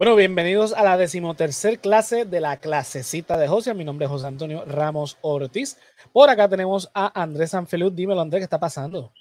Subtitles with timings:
[0.00, 3.74] Bueno, bienvenidos a la decimotercer clase de la clasecita de José.
[3.74, 5.76] Mi nombre es José Antonio Ramos Ortiz.
[6.10, 7.92] Por acá tenemos a Andrés Sanfelud.
[7.92, 9.12] Dímelo, Andrés, ¿qué está pasando?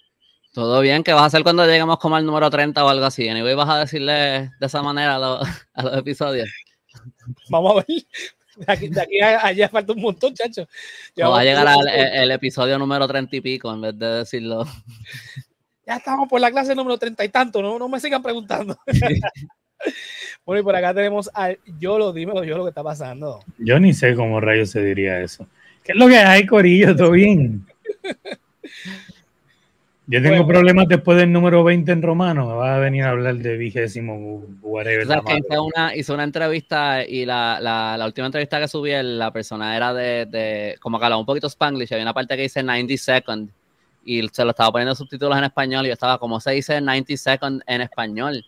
[0.54, 3.28] Todo bien, ¿qué vas a hacer cuando lleguemos como al número 30 o algo así?
[3.28, 5.42] ¿Y vas a decirle de esa manera a los,
[5.74, 6.48] a los episodios.
[7.50, 7.86] Vamos a ver.
[8.56, 10.66] De aquí, de aquí a allá falta un montón, chacho.
[11.22, 14.66] O va a llegar al el, episodio número 30 y pico en vez de decirlo.
[15.86, 18.78] Ya estamos por la clase número 30 y tanto, no, no me sigan preguntando.
[20.50, 22.12] Bueno, y por acá tenemos al Yolo.
[22.12, 23.42] Dímelo, Yolo, ¿qué está pasando?
[23.60, 25.46] Yo ni sé cómo rayos se diría eso.
[25.84, 26.96] ¿Qué es lo que hay, Corillo?
[26.96, 27.68] ¿Todo bien?
[30.08, 32.48] Yo tengo problemas después del número 20 en romano.
[32.48, 35.06] Me va a venir a hablar de vigésimo, whatever.
[35.06, 39.78] hice, una, hizo una entrevista y la, la, la, última entrevista que subí, la persona
[39.78, 41.94] era de, de como que hablaba un poquito spanglish.
[41.94, 43.54] Había una parte que dice 90 seconds
[44.04, 47.18] y se lo estaba poniendo subtítulos en español y yo estaba, como se dice 90
[47.18, 48.44] seconds en español?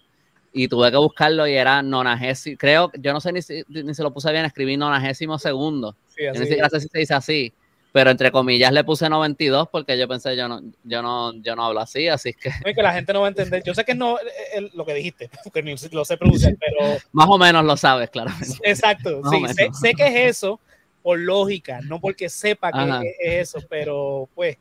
[0.54, 4.04] Y tuve que buscarlo y era nonagésimo, creo, yo no sé ni si, ni se
[4.04, 5.96] lo puse bien, escribí nonagésimo segundo.
[6.08, 7.54] Sí, yo ni sé si se dice así,
[7.92, 11.66] pero entre comillas le puse 92 porque yo pensé, yo no, yo no, yo no
[11.66, 12.50] hablo así, así que...
[12.50, 14.94] No, que la gente no va a entender, yo sé que no es lo que
[14.94, 16.98] dijiste, porque ni lo sé pronunciar, pero...
[17.12, 18.32] Más o menos lo sabes, claro.
[18.64, 20.60] Exacto, sí, sé, sé, que es eso
[21.02, 24.58] por lógica, no porque sepa que es, eso, pero pues...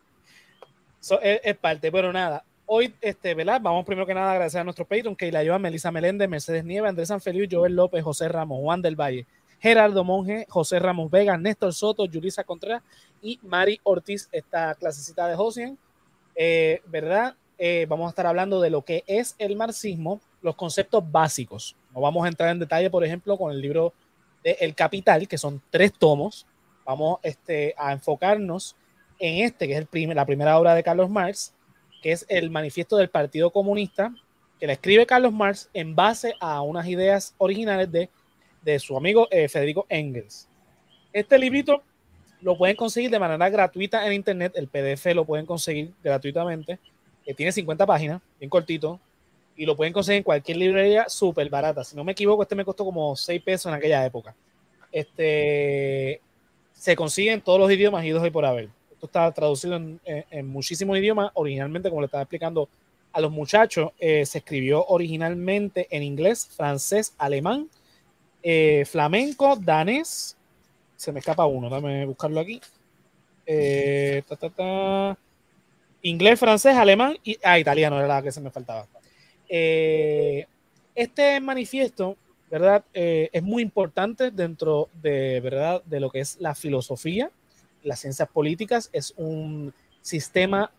[1.22, 3.60] es, es parte, pero nada, hoy, este, ¿verdad?
[3.60, 6.64] Vamos primero que nada a agradecer a nuestro Patreon, que la lleva Melissa Meléndez, Mercedes
[6.64, 9.26] Nieve, Andrés Sanfeliu, Joel López, José Ramos, Juan del Valle,
[9.58, 12.84] Gerardo Monge, José Ramos Vega, Néstor Soto, Yulisa Contreras
[13.20, 15.78] y Mari Ortiz, esta clasecita de Josien.
[16.36, 17.34] Eh, ¿Verdad?
[17.58, 21.74] Eh, vamos a estar hablando de lo que es el marxismo, los conceptos básicos.
[21.92, 23.92] No vamos a entrar en detalle, por ejemplo, con el libro
[24.44, 26.46] de El Capital, que son tres tomos.
[26.86, 28.76] Vamos este, a enfocarnos
[29.18, 31.52] en este, que es el la primera obra de Carlos Marx,
[32.02, 34.14] que es el manifiesto del Partido Comunista,
[34.58, 38.10] que le escribe Carlos Marx en base a unas ideas originales de,
[38.62, 40.48] de su amigo eh, Federico Engels.
[41.12, 41.82] Este librito
[42.40, 46.78] lo pueden conseguir de manera gratuita en internet, el PDF lo pueden conseguir gratuitamente,
[47.34, 49.00] tiene 50 páginas, bien cortito,
[49.56, 51.84] y lo pueden conseguir en cualquier librería súper barata.
[51.84, 54.34] Si no me equivoco, este me costó como 6 pesos en aquella época.
[54.90, 56.20] Este
[56.72, 58.70] se consigue en todos los idiomas y dos y por haber.
[59.00, 61.30] Esto está traducido en, muchísimos idiomas.
[61.32, 62.68] Originalmente, como le estaba explicando
[63.14, 67.70] a los muchachos, eh, se escribió originalmente en inglés, francés, alemán,
[68.42, 70.36] eh, flamenco, danés.
[70.96, 72.60] Se me escapa uno, dame buscarlo aquí.
[73.46, 74.22] Eh,
[76.02, 78.86] inglés, francés, alemán y ah, italiano era la que se me faltaba.
[79.48, 82.18] este manifiesto,
[82.50, 82.84] ¿verdad?
[82.92, 85.82] es muy importante dentro de, ¿verdad?
[85.86, 87.30] De lo que es la filosofía
[87.82, 90.70] las ciencias políticas es un sistema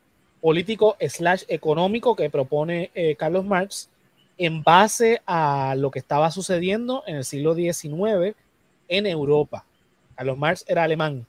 [0.42, 3.90] político slash económico que propone eh, Carlos Marx
[4.38, 8.36] en base a lo que estaba sucediendo en el siglo XIX
[8.88, 9.66] en Europa.
[10.16, 11.28] Carlos Marx era alemán,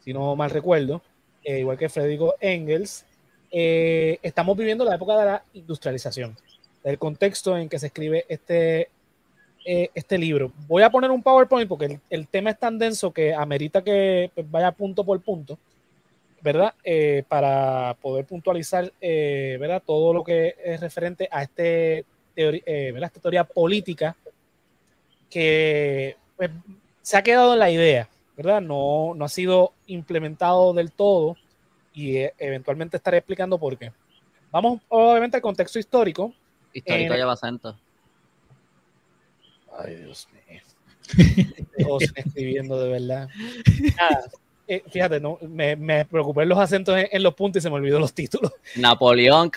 [0.00, 1.02] si no mal recuerdo,
[1.44, 3.04] eh, igual que Federico Engels.
[3.50, 6.36] Eh, estamos viviendo la época de la industrialización,
[6.82, 8.88] el contexto en que se escribe este
[9.66, 10.52] eh, este libro.
[10.66, 14.50] Voy a poner un PowerPoint porque el, tema es tan denso que amerita que pues,
[14.50, 15.58] vaya punto por punto,
[16.42, 16.74] ¿verdad?
[16.84, 19.82] Eh, para poder puntualizar, eh, ¿verdad?
[19.84, 22.04] Todo lo que es referente a este
[22.36, 24.16] esta teoría política
[25.30, 26.50] que pues,
[27.00, 28.60] se ha quedado en la idea, ¿verdad?
[28.60, 31.36] No, no ha sido implementado del todo
[31.94, 33.92] y eventualmente estaré explicando por qué.
[34.50, 36.34] Vamos obviamente al contexto histórico.
[36.74, 37.78] Histórico lleva acento.
[39.78, 40.60] Ay, Dios mío.
[42.16, 43.28] escribiendo de verdad.
[44.66, 47.76] Eh, fíjate, no, me, me, preocupé en los acentos en, los puntos y se me
[47.76, 48.50] olvidó los títulos.
[48.76, 49.50] Napoleón,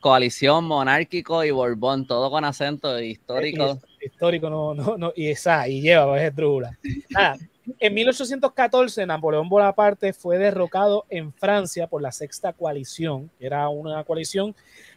[0.00, 3.78] coalición, monárquico y Borbón, todo con acento histórico.
[4.00, 6.78] histórico, no, no, no, y esa, y lleva, es drújula.
[7.10, 7.36] Nada,
[7.80, 14.04] en 1814, Napoleón Bonaparte fue derrocado en Francia por la Sexta Coalición, que era una
[14.04, 14.54] coalición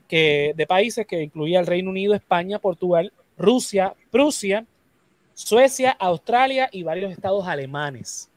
[0.08, 4.66] que, de países que incluía el Reino Unido, España, Portugal, Rusia, Prusia,
[5.34, 8.30] Suecia, Australia y varios estados alemanes,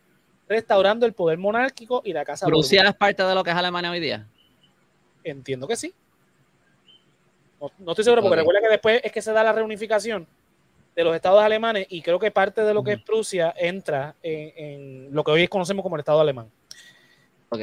[0.48, 2.46] restaurando el poder monárquico y la casa.
[2.48, 4.26] ¿Rusia es parte de lo que es Alemania hoy día?
[5.24, 5.92] Entiendo que sí.
[7.78, 10.26] No, estoy seguro, porque recuerda que después es que se da la reunificación
[10.94, 15.12] de los estados alemanes y creo que parte de lo que es Prusia entra en,
[15.12, 16.50] lo que hoy conocemos como el estado alemán.
[17.48, 17.60] Ok.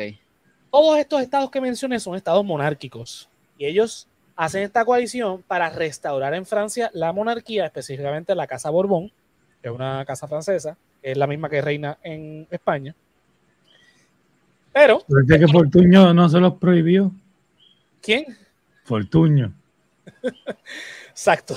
[0.71, 4.07] Todos estos estados que mencioné son estados monárquicos y ellos
[4.39, 9.12] hacen esta coalición para restaurar en Francia la monarquía, específicamente la Casa Borbón,
[9.62, 12.95] que es una casa francesa, que es la misma que reina en España.
[14.71, 15.03] Pero.
[15.06, 17.12] ¿Pero que Fortuño no se los prohibió?
[18.01, 18.38] ¿Quién?
[18.86, 19.51] Fortuño.
[21.09, 21.56] Exacto.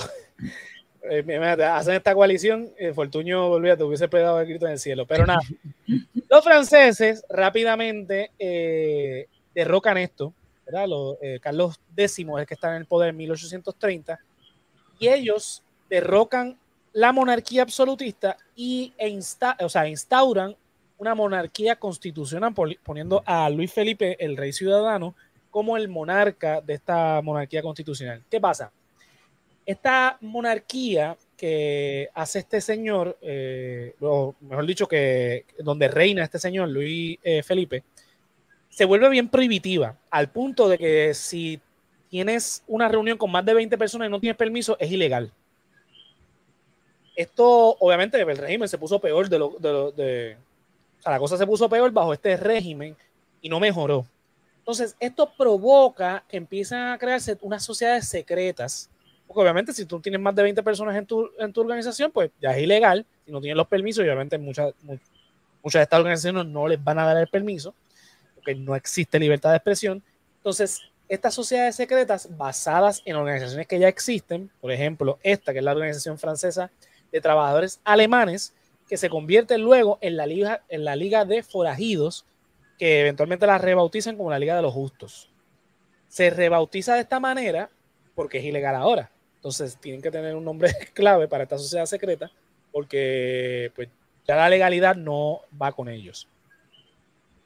[1.03, 5.05] eh, hacen esta coalición, eh, Fortuño, olvídate, hubiese pegado el grito en el cielo.
[5.05, 5.39] Pero nada,
[6.29, 10.33] los franceses rápidamente eh, derrocan esto,
[10.65, 10.87] ¿verdad?
[11.41, 14.19] Carlos X es el que está en el poder en 1830,
[14.99, 16.57] y ellos derrocan
[16.93, 19.19] la monarquía absolutista y e
[19.59, 20.55] o sea, instauran
[20.97, 25.15] una monarquía constitucional poniendo a Luis Felipe, el rey ciudadano,
[25.49, 28.23] como el monarca de esta monarquía constitucional.
[28.29, 28.71] ¿Qué pasa?
[29.65, 36.69] Esta monarquía que hace este señor, eh, o mejor dicho, que donde reina este señor,
[36.69, 37.83] Luis eh, Felipe,
[38.73, 41.59] se vuelve bien prohibitiva, al punto de que si
[42.09, 45.31] tienes una reunión con más de 20 personas y no tienes permiso, es ilegal.
[47.15, 50.37] Esto, obviamente, el régimen se puso peor de lo, de,
[50.99, 52.95] o sea, la cosa se puso peor bajo este régimen
[53.41, 54.07] y no mejoró.
[54.59, 58.89] Entonces, esto provoca que empiezan a crearse unas sociedades secretas
[59.27, 62.31] porque obviamente si tú tienes más de 20 personas en tu, en tu organización, pues
[62.41, 63.05] ya es ilegal.
[63.25, 67.05] Si no tienes los permisos, obviamente muchas, muchas de estas organizaciones no les van a
[67.05, 67.73] dar el permiso,
[68.43, 70.03] porque no existe libertad de expresión.
[70.37, 75.65] Entonces, estas sociedades secretas basadas en organizaciones que ya existen, por ejemplo, esta que es
[75.65, 76.71] la Organización Francesa
[77.11, 78.53] de Trabajadores Alemanes,
[78.87, 82.25] que se convierte luego en la Liga, en la liga de Forajidos,
[82.77, 85.31] que eventualmente la rebautizan como la Liga de los Justos.
[86.09, 87.69] Se rebautiza de esta manera
[88.13, 89.09] porque es ilegal ahora.
[89.35, 92.29] Entonces tienen que tener un nombre clave para esta sociedad secreta
[92.71, 93.87] porque pues,
[94.27, 96.27] ya la legalidad no va con ellos.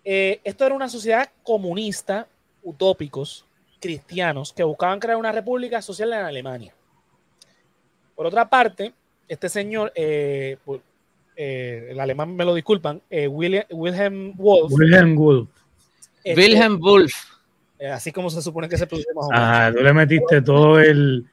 [0.09, 2.27] Eh, esto era una sociedad comunista,
[2.63, 3.45] utópicos,
[3.81, 6.73] cristianos, que buscaban crear una república social en Alemania.
[8.15, 8.93] Por otra parte,
[9.27, 10.55] este señor, eh,
[11.35, 14.71] eh, el alemán me lo disculpan, Wilhelm, Wolf.
[14.71, 15.49] Wilhelm Wolf.
[16.23, 17.13] Este, Wilhelm Wolf.
[17.91, 19.45] así como se supone que se produce más o menos.
[19.45, 21.25] Ah, tú le metiste todo el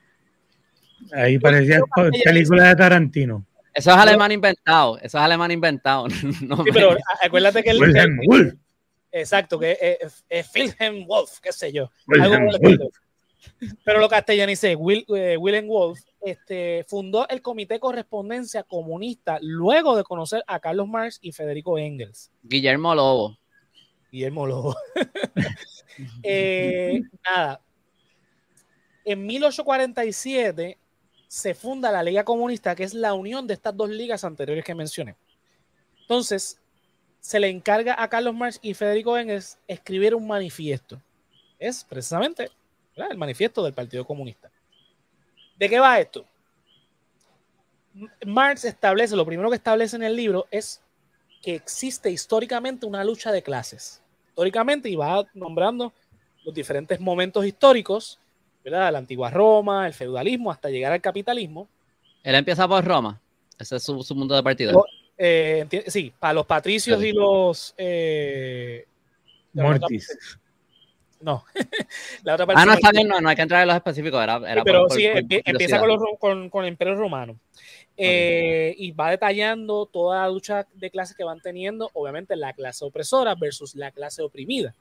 [1.13, 1.79] Ahí parecía
[2.25, 3.47] película de Tarantino.
[3.73, 4.99] Eso es alemán inventado.
[4.99, 6.11] Eso es alemán inventado.
[6.11, 6.27] sí,
[6.73, 7.81] pero acuérdate que el.
[7.81, 8.55] Wilhelm Wolf.
[9.17, 9.79] Exacto, que
[10.29, 11.89] es, Wilhelm Wolf, qué sé yo.
[13.85, 19.97] Pero lo castellanice, Will, eh, Wilhelm Wolf este, fundó el Comité de Correspondencia Comunista luego
[19.97, 22.33] de conocer a Carlos Marx y Federico Engels.
[22.43, 23.39] Guillermo Lobo.
[24.11, 24.75] Guillermo Lobo.
[26.25, 27.61] eh, nada.
[29.05, 30.77] En 1847
[31.29, 34.75] se funda la Liga Comunista, que es la unión de estas dos ligas anteriores que
[34.75, 35.15] mencioné.
[36.01, 36.61] Entonces,
[37.25, 41.01] se le encarga a Carlos Marx y Federico Engels escribir un manifiesto.
[41.59, 42.51] Es precisamente
[42.97, 44.51] el manifiesto del Partido Comunista.
[45.59, 46.27] ¿De qué va esto?
[48.27, 50.83] Marx establece, lo primero que establece en el libro es
[51.41, 54.03] que existe históricamente una lucha de clases.
[54.29, 55.95] Históricamente, y va nombrando
[56.45, 58.19] los diferentes momentos históricos
[58.63, 58.93] ¿verdad?
[58.93, 61.69] La antigua Roma, el feudalismo, hasta llegar al capitalismo.
[62.23, 63.19] Él empieza por Roma.
[63.59, 64.75] Ese es su, su mundo de partida.
[65.17, 67.75] Eh, sí, para los patricios y los.
[67.77, 68.87] Eh,
[69.53, 70.39] Mortis.
[71.21, 71.45] No.
[72.23, 74.23] la otra parte ah, no, está bien, no, no hay que entrar en los específicos.
[74.23, 75.81] Era, era pero sí, empieza
[76.19, 77.39] con, con, el Imperio Romano.
[77.97, 82.85] Eh, y va detallando toda la lucha de clases que van teniendo, obviamente, la clase
[82.85, 84.75] opresora versus la clase oprimida.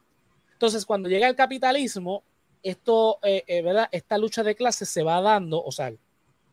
[0.54, 2.24] Entonces, cuando llega el capitalismo,
[2.64, 3.88] esto, eh, eh, ¿verdad?
[3.92, 5.94] Esta lucha de clases se va dando, o sea,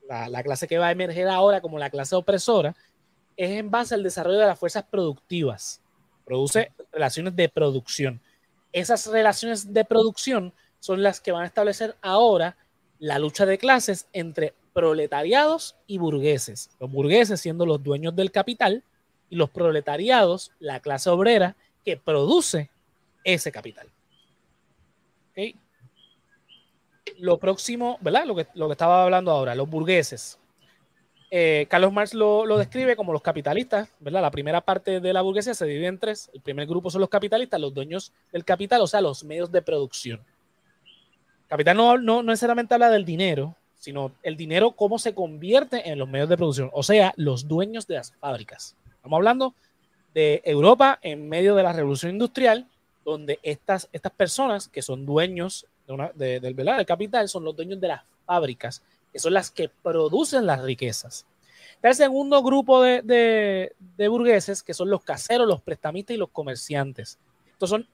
[0.08, 2.74] la, clase que va a emerger ahora como la clase opresora,
[3.40, 5.80] es en base al desarrollo de las fuerzas productivas.
[6.26, 8.20] Produce relaciones de producción.
[8.70, 12.58] Esas relaciones de producción son las que van a establecer ahora
[12.98, 16.70] la lucha de clases entre proletariados y burgueses.
[16.78, 18.84] Los burgueses siendo los dueños del capital
[19.30, 22.70] y los proletariados, la clase obrera que produce
[23.24, 23.88] ese capital.
[25.30, 25.56] ¿Okay?
[27.20, 28.24] lo próximo, ¿verdad?
[28.26, 30.39] Lo que, lo que estaba hablando ahora, los burgueses.
[31.30, 34.22] Eh, Carlos Marx lo, describe como los capitalistas, ¿verdad?
[34.22, 36.28] La primera parte de la burguesía se divide en tres.
[36.34, 39.62] El primer grupo son los capitalistas, los dueños del capital, o sea, los medios de
[39.62, 40.20] producción.
[41.48, 46.08] Capital no, no, necesariamente habla del dinero, sino el dinero cómo se convierte en los
[46.08, 48.76] medios de producción, o sea, los dueños de las fábricas.
[48.96, 49.54] Estamos hablando
[50.12, 52.66] de Europa en medio de la revolución industrial,
[53.04, 55.66] donde estas, estas personas que son dueños
[56.14, 58.82] del, capital son los dueños de las fábricas,
[59.12, 61.26] que son las que producen las riquezas.
[61.82, 67.18] El segundo grupo de, burgueses, que son los caseros, los prestamistas y los comerciantes.
[67.50, 67.88] Estos son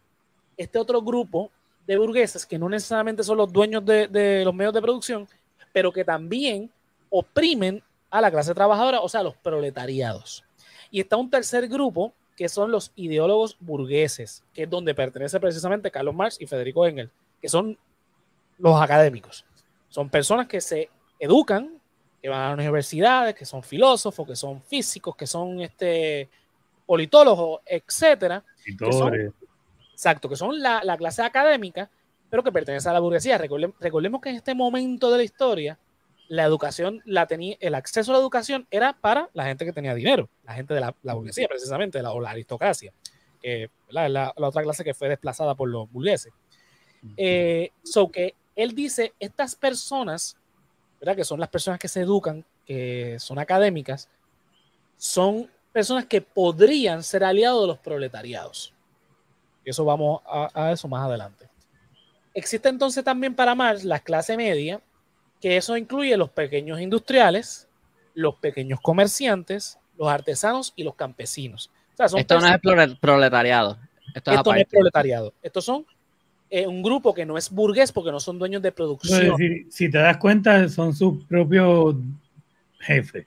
[0.56, 1.50] este otro grupo
[1.86, 5.28] de burgueses que no necesariamente son los dueños de, los medios de producción,
[5.72, 6.70] pero que también
[7.10, 10.44] oprimen a la clase trabajadora, o sea, los proletariados.
[10.90, 15.90] Y está un tercer grupo que son los ideólogos burgueses, que es donde pertenece precisamente
[15.90, 17.78] Carlos Marx y Federico Engels, que son
[18.58, 19.44] los académicos.
[19.88, 21.80] Son personas que se educan
[22.20, 26.28] que van a las universidades, que son filósofos, que son físicos, que son este,
[26.84, 28.42] politólogos, etcétera.
[29.92, 31.90] exacto, que son la, la, clase académica,
[32.30, 33.38] pero que pertenece a la burguesía.
[33.38, 35.78] recordemos que en este momento de la historia,
[36.28, 39.94] la educación, la tenía, el acceso a la educación era para la gente que tenía
[39.94, 42.92] dinero, la gente de la, burguesía, precisamente, la, o la aristocracia,
[43.42, 46.32] es la, otra clase que fue desplazada por los burgueses.
[47.16, 50.36] Eh, so que él dice, estas personas,
[51.00, 51.16] ¿verdad?
[51.16, 54.08] que son las personas que se educan, que son académicas,
[54.96, 58.72] son personas que podrían ser aliados de los proletariados.
[59.64, 61.48] Y eso vamos a, a eso más adelante.
[62.32, 64.80] Existe entonces también para Marx la clase media,
[65.40, 67.68] que eso incluye los pequeños industriales,
[68.14, 71.70] los pequeños comerciantes, los artesanos y los campesinos.
[72.16, 73.78] esto no es proletariado.
[74.14, 75.34] Esto, no es proletariado.
[75.42, 75.86] Estos son
[76.50, 79.36] eh, un grupo que no es burgués porque no son dueños de producción.
[79.70, 81.96] si te das cuenta, son sus propios
[82.80, 83.26] jefes.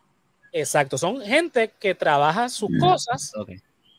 [0.51, 3.33] Exacto, son gente que trabaja sus mm, cosas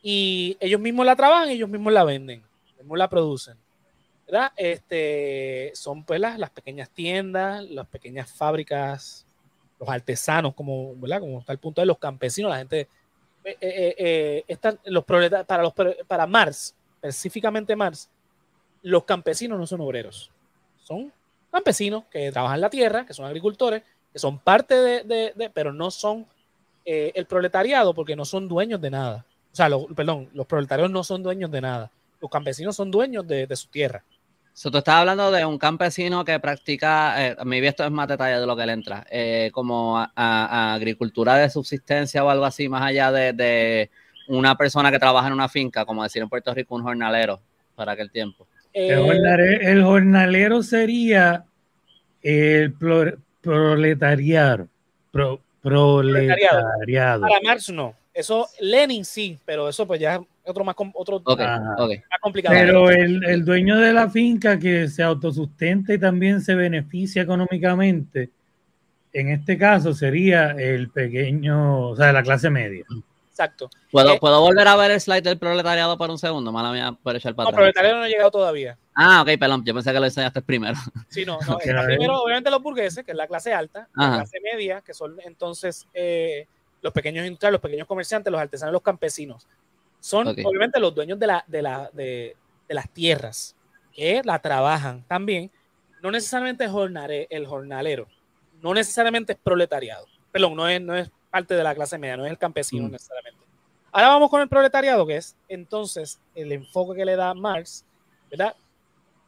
[0.03, 2.43] y ellos mismos la trabajan y ellos mismos la venden,
[2.79, 3.57] mismos la producen.
[4.57, 9.27] Este, son pues las, pequeñas tiendas, las pequeñas fábricas,
[9.79, 11.21] los artesanos, como, ¿verdad?
[11.21, 12.89] como está el punto de los campesinos, la gente,
[13.45, 15.73] eh, eh, eh, están, los para, los,
[16.07, 18.09] para Mars, específicamente Mars,
[18.83, 20.31] los campesinos no son obreros,
[20.83, 21.13] son
[21.51, 23.83] campesinos que trabajan la tierra, que son agricultores,
[24.13, 26.27] que son parte de, pero no son
[26.85, 29.25] el proletariado porque no son dueños de nada.
[29.53, 31.91] O sea, perdón, los proletarios no son dueños de nada.
[32.21, 34.05] Los campesinos son dueños de su tierra.
[34.53, 38.41] So, tú estás hablando de un campesino que practica, eh, mi esto es más detalle
[38.41, 43.13] de lo que le entra, eh, como agricultura de subsistencia o algo así, más allá
[43.13, 43.91] de,
[44.29, 47.41] una persona que trabaja en una finca, como decir en Puerto Rico, un jornalero
[47.75, 48.47] para aquel tiempo.
[48.73, 51.45] El, jornalero, sería
[52.23, 52.73] el
[53.43, 54.69] proletariado.
[55.63, 57.23] proletariado.
[57.23, 57.95] Para Marx no.
[58.13, 61.23] Eso, Lenin sí, pero eso pues ya es otro más, otro
[62.21, 62.57] complicado.
[62.59, 68.31] Pero el, dueño de la finca que se autosustenta y también se beneficia económicamente,
[69.13, 72.85] en este caso sería el pequeño, o sea, la clase media.
[73.31, 73.71] Exacto.
[73.91, 76.53] ¿Puedo, eh, ¿Puedo volver a ver el slide del proletariado por un segundo?
[76.53, 78.77] Mala mía, por echar para No, el proletariado no ha llegado todavía.
[78.95, 80.75] Ah, ok, perdón, yo pensé que lo enseñaste primero.
[81.09, 84.83] Sí, no, no primero obviamente los burgueses, que es la clase alta, la clase media,
[84.83, 86.47] que son entonces eh,
[86.83, 89.47] los pequeños industriales, los pequeños comerciantes, los artesanos, los campesinos.
[90.01, 92.37] Son obviamente los dueños de, la, de, la, de,
[92.69, 93.55] las tierras,
[93.93, 95.51] que la trabajan también.
[96.03, 96.71] No necesariamente es
[97.31, 98.07] el jornalero,
[98.63, 100.07] no necesariamente es proletariado.
[100.33, 102.93] Perdón, no es, no es parte de la clase media, no es el campesino mm.
[102.93, 103.41] necesariamente.
[103.93, 107.85] Ahora vamos con el proletariado, que es entonces el enfoque que le da Marx,
[108.31, 108.55] ¿verdad?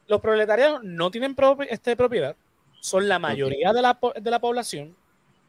[0.07, 1.35] Los proletariados no tienen
[1.69, 2.35] este, propiedad,
[2.79, 4.95] son la mayoría de, la, de la población,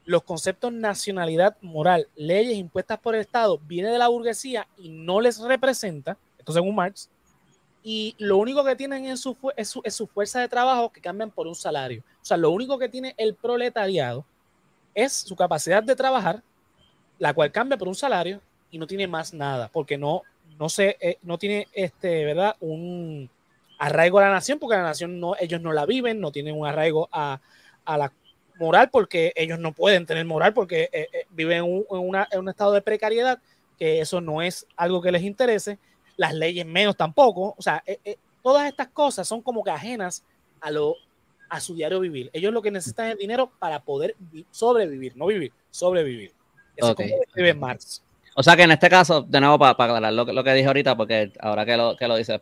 [0.04, 5.20] los conceptos nacionalidad, moral, leyes impuestas por el Estado, viene de la burguesía y no
[5.20, 7.08] les representa, esto según Marx,
[7.87, 11.46] y lo único que tienen es su, es su, fuerza de trabajo que cambian por
[11.46, 12.02] un salario.
[12.23, 14.25] O sea, lo único que tiene el proletariado
[14.94, 16.42] es su capacidad de trabajar,
[17.18, 20.22] la cual cambia por un salario y no tiene más nada, porque no,
[20.58, 22.56] no, se, eh, no tiene este, ¿verdad?
[22.60, 23.30] un
[23.78, 26.66] arraigo a la nación, porque la nación no, ellos no la viven, no tienen un
[26.66, 27.40] arraigo a,
[27.84, 28.12] a la
[28.58, 32.82] moral porque ellos no pueden tener moral porque eh, eh, viven en un, estado de
[32.82, 33.40] precariedad,
[33.78, 35.78] que eso no es algo que les interese,
[36.16, 37.82] las leyes menos tampoco, o sea,
[38.42, 40.22] todas estas cosas son como que ajenas
[40.60, 40.96] a, lo,
[41.54, 42.30] a su diario vivir.
[42.32, 44.16] Ellos lo que necesitan es dinero para poder
[44.50, 46.32] sobrevivir, no vivir, sobrevivir.
[46.76, 48.02] Eso es como Marx.
[48.37, 50.96] O sea que en este caso, de nuevo, para, aclarar lo, lo, que dije ahorita,
[50.96, 52.40] porque ahora que lo, que lo dice,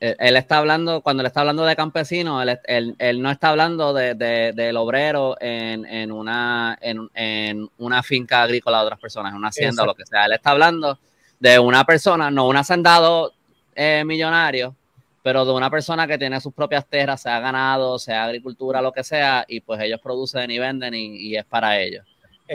[0.00, 4.76] él está hablando, cuando le está hablando de campesino, él, no está hablando de, del
[4.78, 9.94] obrero en, una, en, una finca agrícola de otras personas, en una hacienda o lo
[9.94, 10.24] que sea.
[10.24, 10.98] Él está hablando
[11.38, 13.32] de una persona, no un hacendado
[13.74, 14.74] eh, millonario,
[15.22, 19.04] pero de una persona que tiene sus propias tierras, sea ganado, sea agricultura, lo que
[19.04, 22.04] sea, y pues ellos producen y venden y, es para ellos.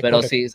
[0.01, 0.47] pero si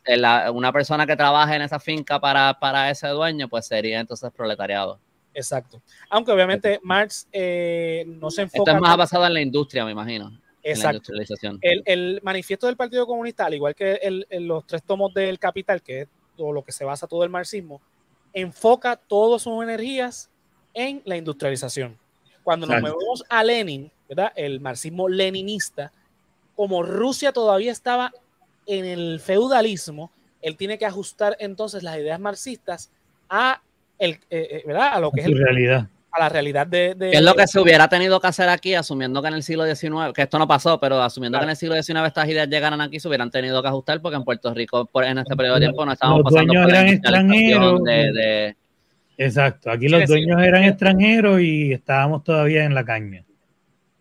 [0.53, 4.99] una persona que trabaja en esa finca para, para ese dueño, pues sería entonces proletariado.
[5.33, 5.81] Exacto.
[6.09, 8.73] Aunque obviamente Marx eh, no se enfoca.
[8.73, 10.37] Esto es más basado en la industria, me imagino.
[10.63, 11.13] Exacto.
[11.63, 15.83] El, el, manifiesto del Partido Comunista, al igual que el, los tres tomos del Capital,
[15.83, 17.81] que es todo lo que se basa todo el marxismo,
[18.33, 20.31] enfoca todas sus energías
[20.75, 21.97] en la industrialización.
[22.43, 24.33] Cuando nos movemos a Lenin, ¿verdad?
[24.35, 25.93] El marxismo leninista,
[26.57, 28.13] como Rusia todavía estaba
[28.67, 30.11] en el feudalismo,
[30.43, 32.91] él tiene que ajustar entonces las ideas marxistas
[33.29, 33.61] a
[33.99, 34.95] el, eh, eh, ¿verdad?
[34.95, 35.87] A lo que es realidad.
[36.13, 39.21] a la realidad de, ¿Qué es lo que se hubiera tenido que hacer aquí, asumiendo
[39.21, 41.81] que en el siglo XIX, que esto no pasó, pero asumiendo que en el siglo
[41.81, 45.19] XIX estas ideas llegaran aquí, se hubieran tenido que ajustar porque en Puerto Rico en
[45.19, 47.81] este periodo de tiempo no estábamos los pasando dueños eran extranjeros.
[49.23, 53.23] Exacto, aquí los dueños eran extranjeros y estábamos todavía en la caña.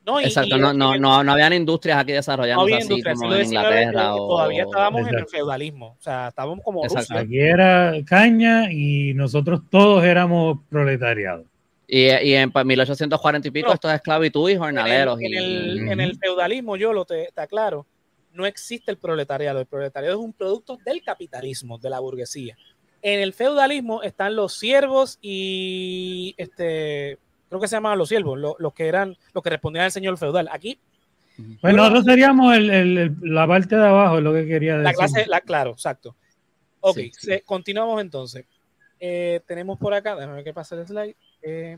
[0.05, 4.15] No, Exacto, no, no, no, no, habían industrias aquí desarrollando no así como en Inglaterra.
[4.15, 7.19] O, todavía estábamos en el feudalismo, o sea, estábamos como Rusia.
[7.19, 11.45] Aquí era caña y nosotros todos éramos proletariados.
[11.85, 15.19] Y, y en 1840 y pico esto es esclavitud y jornaleros.
[15.19, 17.85] En el, en el, feudalismo, yo lo te, te, aclaro,
[18.31, 19.59] no existe el proletariado.
[19.59, 22.55] El proletariado es un producto del capitalismo, de la burguesía.
[23.01, 27.17] En el feudalismo están los siervos y este
[27.49, 30.49] creo que se llamaban los siervos, los, que eran, los que respondían al señor feudal.
[30.51, 30.79] Aquí.
[31.61, 34.83] Pues nosotros seríamos la parte de abajo, es lo que quería decir.
[34.83, 36.15] La clase, la, claro, exacto.
[36.81, 36.99] Ok,
[37.45, 38.45] continuamos entonces.
[38.99, 41.15] Eh, tenemos por acá, déjame ver qué pasa el slide.
[41.41, 41.77] Eh,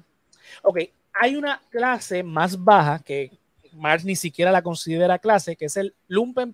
[0.63, 0.79] ok,
[1.13, 3.31] hay una clase más baja que
[3.73, 6.53] Marx ni siquiera la considera clase, que es el lumpen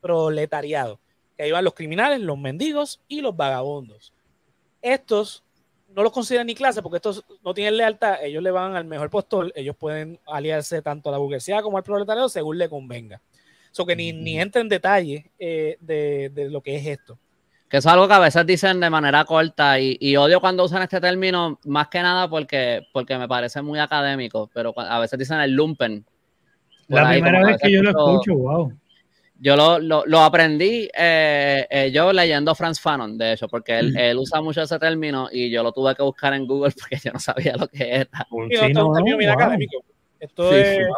[0.00, 1.00] proletariado,
[1.36, 4.12] que ahí van los criminales, los mendigos y los vagabundos.
[4.82, 5.44] Estos
[5.94, 9.10] no los consideran ni clase porque estos no tienen lealtad, ellos le van al mejor
[9.10, 13.20] postor, ellos pueden aliarse tanto a la burguesía como al proletariado según le convenga.
[13.70, 17.18] Eso que ni, ni entra en detalle eh, de, lo que es esto.
[17.68, 21.00] Que es algo que a veces dicen de manera corta y, odio cuando usan este
[21.00, 25.52] término más que nada porque, porque me parece muy académico, pero a veces dicen el
[25.52, 26.04] lumpen.
[26.86, 28.72] La primera vez que yo lo escucho, wow.
[29.44, 34.16] Yo lo, lo, aprendí eh, eh, yo leyendo Franz Fanon, de hecho, porque él, él,
[34.16, 37.18] usa mucho ese término y yo lo tuve que buscar en Google porque yo no
[37.18, 38.26] sabía lo que era.
[38.48, 38.90] Sí, no,
[39.30, 39.84] académico.
[40.18, 40.88] Esto, es,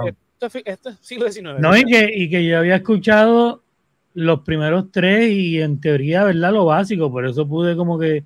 [0.65, 1.59] esto, es, siglo XIX.
[1.59, 3.65] No, y que, y que yo había escuchado
[4.15, 6.53] los primeros tres y en teoría, ¿verdad?
[6.53, 8.23] Lo básico, por eso pude como que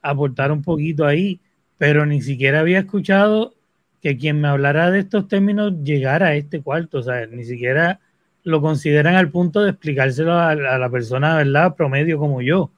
[0.00, 1.40] aportar un poquito ahí,
[1.76, 3.54] pero ni siquiera había escuchado
[4.00, 8.00] que quien me hablara de estos términos llegara a este cuarto, o sea, ni siquiera
[8.48, 11.74] lo consideran al punto de explicárselo a, la persona, ¿verdad?
[11.74, 12.70] Promedio como yo.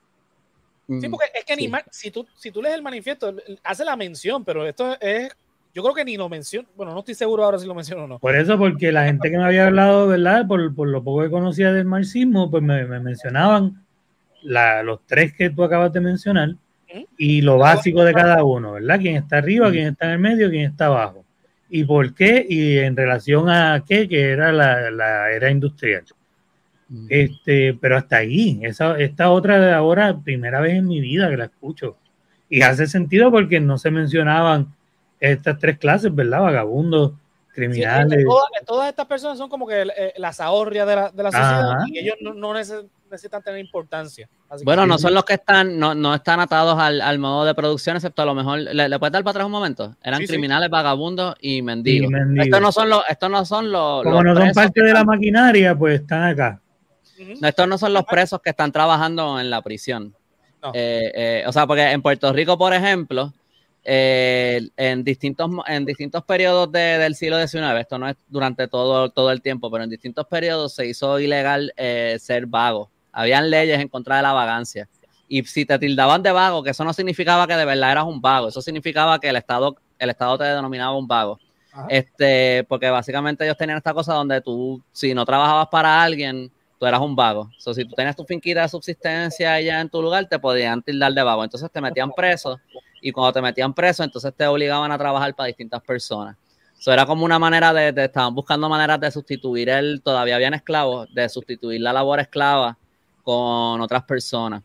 [0.88, 4.44] Sí, porque es que ni si, tú, si tú lees el manifiesto, hace la mención,
[4.44, 5.30] pero esto es,
[5.72, 8.06] yo creo que ni lo menciona, bueno, no estoy seguro ahora si lo menciono o
[8.08, 8.18] no.
[8.18, 10.48] Por eso, porque la gente que me había hablado, ¿verdad?
[10.48, 13.84] Por, por lo poco que conocía del marxismo, pues me, mencionaban
[14.42, 16.56] la, los tres que tú acabas de mencionar
[17.16, 18.98] y lo básico de cada uno, ¿verdad?
[18.98, 21.24] Quién está arriba, quién está en el medio, quién está abajo
[21.70, 26.04] y por qué y en relación a qué, que era la, era industrial.
[26.88, 27.06] Mm.
[27.08, 31.36] Este, pero hasta ahí, esa, esta otra de ahora, primera vez en mi vida que
[31.36, 31.96] la escucho.
[32.48, 34.74] Y hace sentido porque no se mencionaban
[35.20, 36.42] estas tres clases, ¿verdad?
[36.42, 37.12] Vagabundos,
[37.54, 38.24] criminales.
[38.66, 41.98] todas, estas personas son como que eh, las ahorrias de la, de la sociedad y
[41.98, 42.90] ellos no, no necesitan
[43.42, 44.28] tener importancia.
[44.64, 47.96] bueno, no son los que están, no, no están atados al, al, modo de producción,
[47.96, 49.96] excepto a lo mejor, ¿le, le puedes dar para atrás un momento?
[50.02, 52.12] Eran criminales, vagabundos y mendigos.
[52.36, 54.02] Estos no son los, estos no son los.
[54.02, 56.60] Como no son parte de la maquinaria, pues están acá.
[57.42, 60.14] estos no son los presos que están trabajando en la prisión.
[60.74, 63.32] Eh, eh, o sea, porque en Puerto Rico, por ejemplo,
[63.82, 69.30] eh, en, distintos, en distintos periodos del siglo XIX, esto no es durante todo, todo
[69.30, 71.72] el tiempo, pero en distintos periodos se hizo ilegal
[72.18, 74.88] ser vago habían leyes en contra de la vagancia.
[75.28, 78.20] Y si te tildaban de vago, que eso no significaba que de verdad eras un
[78.20, 81.38] vago, eso significaba que el Estado, el Estado te denominaba un vago.
[81.88, 86.86] Este, porque básicamente ellos tenían esta cosa donde tú, si no trabajabas para alguien, tú
[86.86, 87.48] eras un vago.
[87.64, 91.12] O si tú tenías tu finquita de subsistencia allá en tu lugar, te podían tildar
[91.12, 91.44] de vago.
[91.44, 92.58] Entonces te metían preso
[93.00, 96.36] y cuando te metían preso, entonces te obligaban a trabajar para distintas personas.
[96.76, 100.54] Eso era como una manera de, de, estaban buscando maneras de sustituir el, todavía habían
[100.54, 102.78] esclavos, de sustituir la labor esclava
[103.22, 104.62] con otras personas.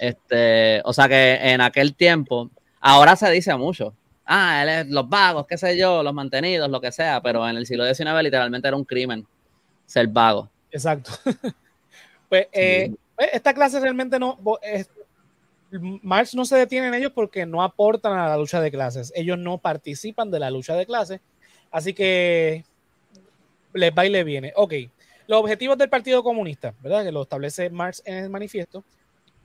[0.00, 5.08] este, o sea que en aquel tiempo, ahora se dice mucho, ah, él es los
[5.08, 8.68] vagos, qué sé yo, los mantenidos, lo que sea, pero en el siglo XIX literalmente
[8.68, 9.26] era un crimen
[9.86, 10.50] ser vago.
[10.70, 11.12] Exacto.
[12.28, 14.90] pues, eh, pues esta clase realmente no, es,
[15.70, 19.38] Marx no se detiene en ellos porque no aportan a la lucha de clases, ellos
[19.38, 21.20] no participan de la lucha de clases,
[21.70, 22.64] así que
[23.72, 24.52] les va y les viene.
[24.56, 24.74] Ok,
[25.26, 27.04] los objetivos del Partido Comunista, ¿verdad?
[27.04, 28.84] Que lo establece Marx en el manifiesto.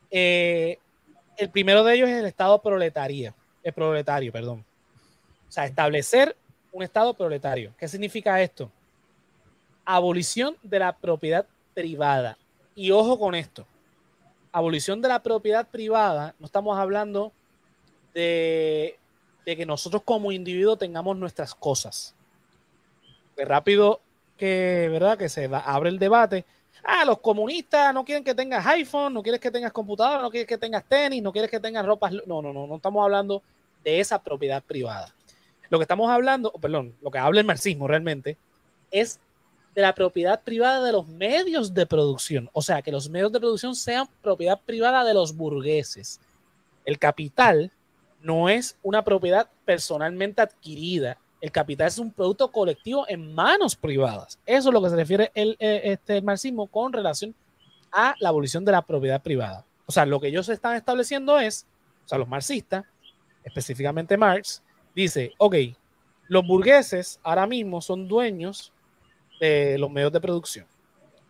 [0.10, 0.78] Eh,
[1.38, 4.63] el primero de ellos es el Estado proletario, el proletario, perdón.
[5.48, 6.36] O sea, establecer
[6.72, 7.74] un Estado proletario.
[7.78, 8.72] ¿Qué significa esto?
[9.86, 12.38] Abolición de la propiedad privada.
[12.76, 13.65] Y ojo con esto.
[14.52, 17.32] Abolición de la propiedad privada, no estamos hablando
[18.13, 18.98] de,
[19.46, 22.15] que nosotros como individuo tengamos nuestras cosas.
[23.36, 24.02] De rápido
[24.41, 25.19] que, ¿verdad?
[25.19, 26.45] Que se abre el debate.
[26.84, 30.47] Ah, los comunistas no quieren que tengas iPhone, no quieres que tengas computadora, no quieres
[30.47, 32.10] que tengas tenis, no quieres que tengas ropa.
[32.25, 33.43] No, no, no, no estamos hablando
[33.84, 35.13] de esa propiedad privada.
[35.69, 38.36] Lo que estamos hablando, perdón, lo que habla el marxismo realmente
[38.89, 39.19] es
[39.75, 42.49] de la propiedad privada de los medios de producción.
[42.51, 46.19] O sea, que los medios de producción sean propiedad privada de los burgueses.
[46.84, 47.71] El capital
[48.23, 51.19] no es una propiedad personalmente adquirida.
[51.41, 54.39] El capital es un producto colectivo en manos privadas.
[54.45, 57.34] Eso es lo que se refiere el, eh, este, marxismo con relación
[57.91, 59.65] a la abolición de la propiedad privada.
[59.88, 61.65] O sea, lo que ellos están estableciendo es,
[62.06, 62.86] o sea, los marxistas,
[63.43, 64.63] específicamente Marx,
[64.95, 65.56] dice, ok,
[66.27, 68.71] los burgueses ahora mismo son dueños
[69.39, 70.67] de los medios de producción,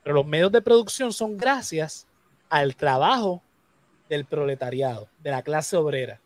[0.04, 2.06] pero los medios de producción son gracias
[2.50, 3.41] al trabajo
[4.10, 6.19] del proletariado, de la clase obrera.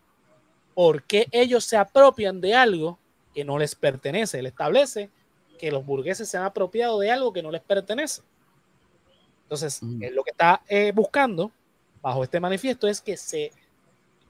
[0.74, 3.00] porque ellos se apropian de algo
[3.36, 4.40] que no les pertenece?
[4.40, 5.12] Él establece
[5.60, 8.24] que los burgueses se han apropiado de algo que no les pertenece.
[9.44, 10.06] Entonces, mm.
[10.14, 11.52] lo que está eh, buscando
[12.02, 13.52] bajo este manifiesto es que se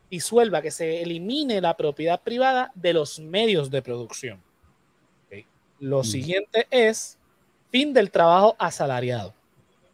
[0.09, 4.43] disuelva, que se elimine la propiedad privada de los medios de producción.
[5.79, 6.05] Lo mm.
[6.05, 7.17] siguiente es
[7.69, 9.33] fin del trabajo asalariado.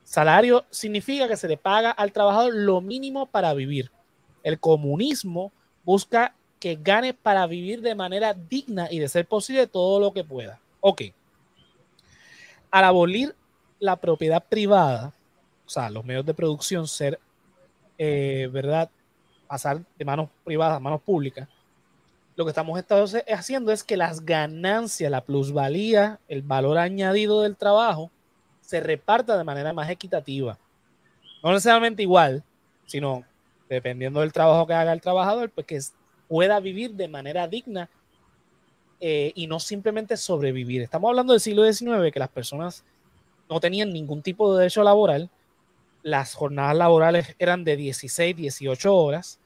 [0.03, 3.91] Salario significa que se le paga al trabajador lo mínimo para vivir.
[4.43, 5.51] El comunismo
[5.83, 10.23] busca que gane para vivir de manera digna y de ser posible todo lo que
[10.23, 10.59] pueda.
[10.79, 11.01] Ok.
[12.69, 13.35] Al abolir
[13.79, 15.11] la propiedad privada,
[15.65, 17.19] o sea, los medios de producción ser,
[17.97, 18.91] eh, ¿verdad?
[19.47, 21.49] Pasar de manos privadas a manos públicas,
[22.35, 22.79] lo que estamos
[23.27, 28.11] haciendo es que las ganancias, la plusvalía, el valor añadido del trabajo
[28.61, 30.59] se reparta de manera más equitativa.
[31.43, 32.43] No necesariamente igual,
[32.85, 33.25] sino
[33.67, 35.79] dependiendo del trabajo que haga el trabajador, pues que
[36.31, 37.89] pueda vivir de manera digna
[39.01, 40.81] eh, y no simplemente sobrevivir.
[40.81, 42.85] Estamos hablando del siglo XIX, que las personas
[43.49, 45.29] no tenían ningún tipo de derecho laboral,
[46.03, 49.41] las jornadas laborales eran de 16, 18 horas,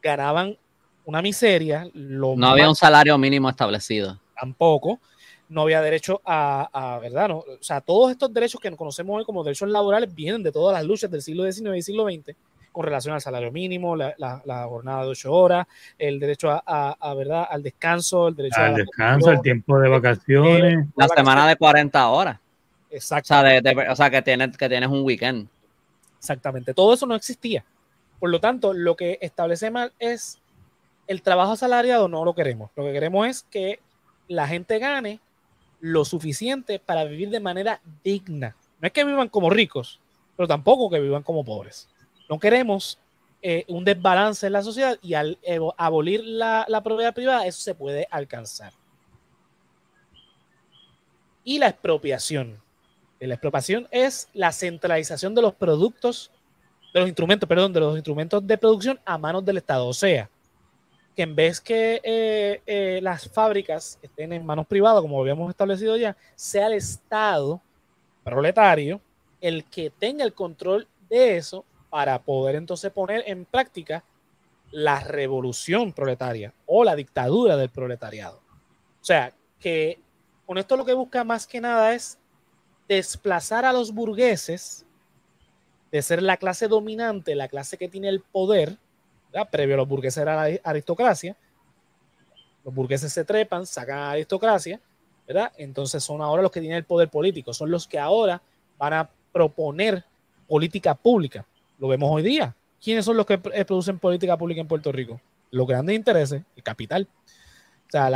[0.00, 0.56] ganaban
[1.04, 1.90] una miseria.
[1.94, 4.20] no había un salario mínimo establecido.
[4.38, 5.00] Tampoco.
[5.48, 7.28] No había derecho a, ¿verdad?
[7.28, 10.74] No, o sea, todos estos derechos que conocemos hoy como derechos laborales vienen de todas
[10.74, 12.36] las luchas del siglo XIX y siglo XX
[12.72, 15.66] con relación al salario mínimo, la, jornada de ocho horas,
[15.98, 17.46] el derecho a, ¿verdad?
[17.50, 20.86] al descanso, el derecho al descanso, el tiempo de vacaciones.
[20.96, 22.38] La semana de 40 horas.
[22.90, 23.34] Exacto.
[23.90, 25.48] O sea, que, tienes, que tienes un weekend.
[26.18, 26.74] Exactamente.
[26.74, 27.64] Todo eso no existía.
[28.18, 30.40] Por lo tanto, lo que establece mal es
[31.06, 32.70] el trabajo asalariado no lo queremos.
[32.76, 33.80] Lo que queremos es que
[34.28, 35.20] la gente gane
[35.80, 38.54] lo suficiente para vivir de manera digna.
[38.80, 39.98] No es que vivan como ricos,
[40.36, 41.88] pero tampoco que vivan como pobres.
[42.30, 42.96] No queremos
[43.42, 45.36] eh, un desbalance en la sociedad y al
[45.76, 48.72] abolir la, propiedad privada, eso se puede alcanzar.
[51.42, 52.62] Y la expropiación.
[53.18, 56.30] La expropiación es la centralización de los productos,
[56.94, 59.88] de los instrumentos, perdón, de los instrumentos de producción a manos del Estado.
[59.88, 60.30] O sea,
[61.16, 65.96] que en vez que eh, eh, las fábricas estén en manos privadas, como habíamos establecido
[65.96, 67.60] ya, sea el Estado
[68.22, 69.00] proletario
[69.40, 74.04] el que tenga el control de eso para poder entonces poner en práctica
[74.70, 78.40] la revolución proletaria o la dictadura del proletariado.
[79.00, 80.00] O sea, que
[80.46, 82.18] con esto lo que busca más que nada es
[82.88, 84.86] desplazar a los burgueses
[85.90, 88.78] de ser la clase dominante, la clase que tiene el poder,
[89.50, 91.36] previo a los burgueses era la aristocracia.
[92.64, 94.80] Los burgueses se trepan, sacan a la aristocracia,
[95.26, 95.52] ¿verdad?
[95.56, 98.40] Entonces son ahora los que tienen el poder político, son los que ahora
[98.78, 100.04] van a proponer
[100.46, 101.46] política pública.
[101.80, 102.54] Lo vemos hoy día.
[102.82, 105.20] ¿Quiénes son los que eh, producen política pública en Puerto Rico?
[105.50, 107.08] Los grandes intereses, el capital.
[107.88, 108.08] O sea,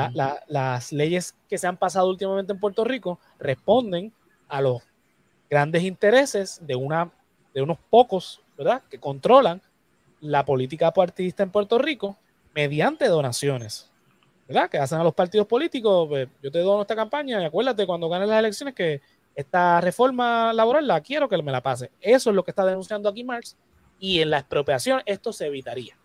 [0.46, 4.12] las leyes que se han pasado últimamente en Puerto Rico responden
[4.48, 4.82] a los
[5.50, 7.10] grandes intereses de, una,
[7.52, 8.82] de unos pocos, ¿verdad?
[8.88, 9.60] Que controlan
[10.20, 12.16] la política partidista en Puerto Rico
[12.54, 13.90] mediante donaciones,
[14.46, 14.70] ¿verdad?
[14.70, 18.08] Que hacen a los partidos políticos, pues, yo te dono esta campaña y acuérdate cuando
[18.08, 19.00] ganes las elecciones que
[19.34, 21.90] esta reforma laboral la quiero que me la pase.
[22.00, 23.56] Eso es lo que está denunciando aquí Marx
[23.98, 25.96] y en la expropiación esto se evitaría.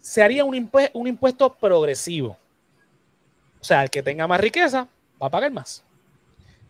[0.00, 2.38] Se haría un, un impuesto progresivo.
[3.60, 4.88] O sea, el que tenga más riqueza
[5.20, 5.84] va a pagar más.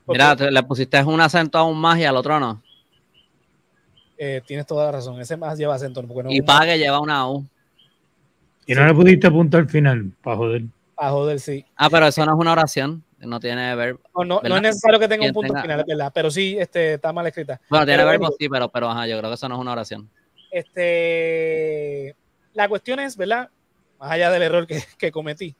[0.08, 2.60] Mira, le pusiste un acento aún más y al otro no.
[4.16, 5.20] Eh, tienes toda la razón.
[5.20, 6.02] Ese más lleva acento.
[6.28, 7.46] y pague lleva una U.
[8.66, 10.62] Y no le pusiste punto al final, para joder.
[10.98, 11.64] Para joder, sí.
[11.76, 13.04] Ah, pero eso no es una oración.
[13.18, 14.00] No tiene verbo.
[14.14, 16.10] No, no, es necesario que tenga un punto al final, verdad.
[16.14, 17.60] Pero sí, este, está mal escrita.
[17.68, 20.08] Bueno, tiene verbo, sí, pero, pero ajá, yo creo que eso no es una oración.
[20.50, 22.16] Este,
[22.52, 23.48] la cuestión es, ¿verdad?
[23.98, 25.54] Más allá del error que, que cometí,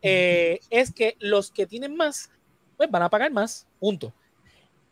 [0.00, 2.30] eh, es que los que tienen más,
[2.76, 4.12] pues van a pagar más, punto.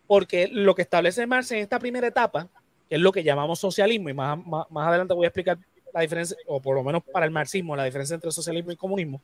[0.06, 2.48] Porque lo que establece Marx en esta primera etapa
[2.90, 5.56] que es lo que llamamos socialismo, y más, más, adelante voy a explicar
[5.94, 9.22] la diferencia, o por lo menos para el marxismo, la diferencia entre socialismo y comunismo,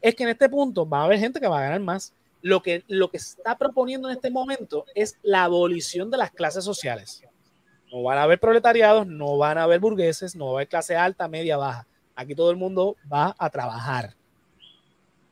[0.00, 2.12] es que en este punto va a haber gente que va a ganar más.
[2.42, 6.64] Lo que, lo que está proponiendo en este momento es la abolición de las clases
[6.64, 7.22] sociales.
[7.92, 10.96] No van a haber proletariados, no van a haber burgueses, no va a haber clase
[10.96, 11.86] alta, media, baja.
[12.14, 14.14] Aquí todo el mundo va a trabajar.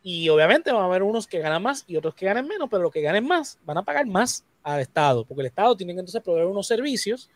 [0.02, 2.82] Y obviamente van a haber unos que ganan más y otros que ganan menos, pero
[2.82, 6.00] los que ganen más van a pagar más al Estado, porque el Estado tiene que
[6.00, 7.30] entonces proveer unos servicios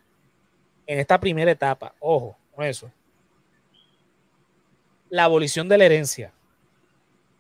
[0.87, 1.95] en esta primera etapa.
[1.99, 2.91] Ojo con eso.
[5.09, 6.33] La abolición de la herencia.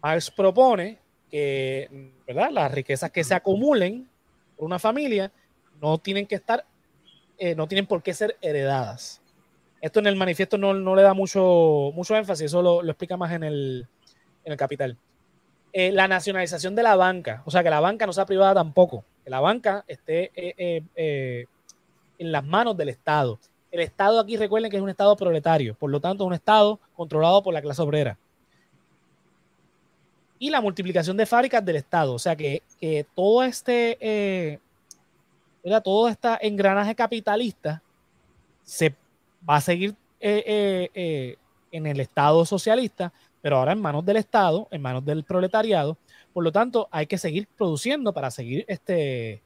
[0.02, 0.98] Marx propone
[1.30, 2.50] que ¿verdad?
[2.50, 4.08] las riquezas que se acumulen
[4.56, 5.30] por una familia
[5.80, 6.64] no tienen que estar,
[7.38, 9.20] eh, no tienen por qué ser heredadas.
[9.80, 13.44] Esto en el manifiesto no, le da mucho, mucho énfasis, eso lo, explica más en
[13.44, 13.86] el,
[14.44, 14.96] en el capital.
[15.72, 19.04] Eh, la nacionalización de la banca, o sea, que la banca no sea privada tampoco,
[19.22, 21.46] que la banca esté eh,
[22.18, 23.38] en las manos del Estado.
[23.70, 26.80] El Estado aquí recuerden que es un Estado proletario, por lo tanto es un Estado
[26.96, 28.18] controlado por la clase obrera
[30.38, 32.14] y la multiplicación de fábricas del Estado.
[32.14, 32.62] O sea que,
[33.14, 34.58] todo este, eh,
[35.82, 37.82] todo este engranaje capitalista
[38.62, 38.94] se
[39.48, 41.36] va a seguir eh, eh,
[41.72, 45.96] en el Estado socialista, pero ahora en manos del Estado, en manos del proletariado.
[46.32, 49.42] Por lo tanto, hay que seguir produciendo para seguir este,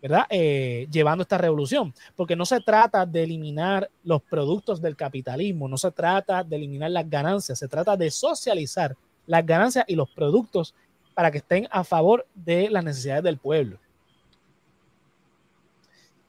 [0.00, 0.28] ¿verdad?
[0.28, 1.92] llevando esta revolución.
[2.14, 6.90] Porque no se trata de eliminar los productos del capitalismo, no se trata de eliminar
[6.90, 8.96] las ganancias, se trata de socializar
[9.26, 10.74] las ganancias y los productos
[11.14, 13.78] para que estén a favor de las necesidades del pueblo.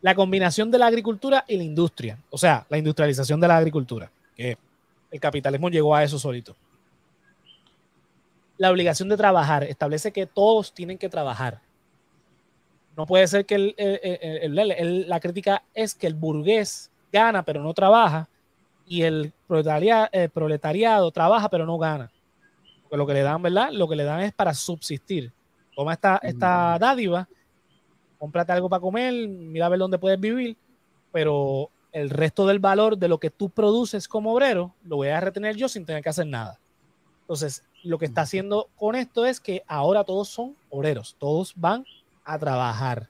[0.02, 4.10] La combinación de la agricultura y la industria, o sea, la industrialización de la agricultura,
[4.36, 4.58] que
[5.12, 6.56] el capitalismo llegó a eso solito.
[8.58, 11.60] La obligación de trabajar establece que todos tienen que trabajar.
[12.96, 13.76] No puede ser que
[15.06, 18.30] la crítica es que el burgués gana pero no trabaja
[18.88, 22.10] y el proletariado trabaja pero no gana
[22.92, 23.72] lo que le dan, ¿verdad?
[23.72, 25.32] Lo que le dan es para subsistir.
[25.76, 27.28] Toma esta, esta dádiva,
[28.18, 30.58] cómprate algo para comer, mira a ver dónde puedes vivir,
[31.12, 35.20] pero el resto del valor de lo que tú produces como obrero lo voy a
[35.20, 36.60] retener yo sin tener que hacer nada.
[37.22, 41.86] Entonces, lo que está haciendo con esto es que ahora todos son obreros, todos van
[42.24, 43.10] a trabajar.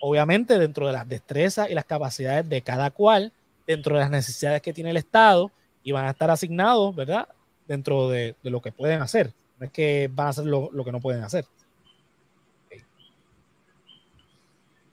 [0.00, 3.32] Obviamente dentro de las destrezas y las capacidades de cada cual,
[3.66, 5.50] dentro de las necesidades que tiene el Estado,
[5.82, 7.28] y van a estar asignados, ¿verdad?
[7.66, 9.32] Dentro de, lo que pueden hacer.
[9.58, 11.44] No es que van a hacer lo, que no pueden hacer.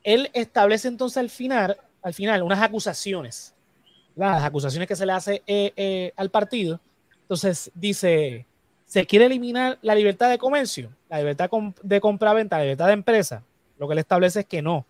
[0.03, 3.53] Él establece entonces al final, al final unas acusaciones,
[4.15, 6.79] las acusaciones que se le hace eh, eh, al partido.
[7.21, 8.45] Entonces dice,
[8.86, 11.49] se quiere eliminar la libertad de comercio, la libertad
[11.84, 13.43] de compra-venta, la libertad de empresa.
[13.77, 14.86] Lo que él establece es que no,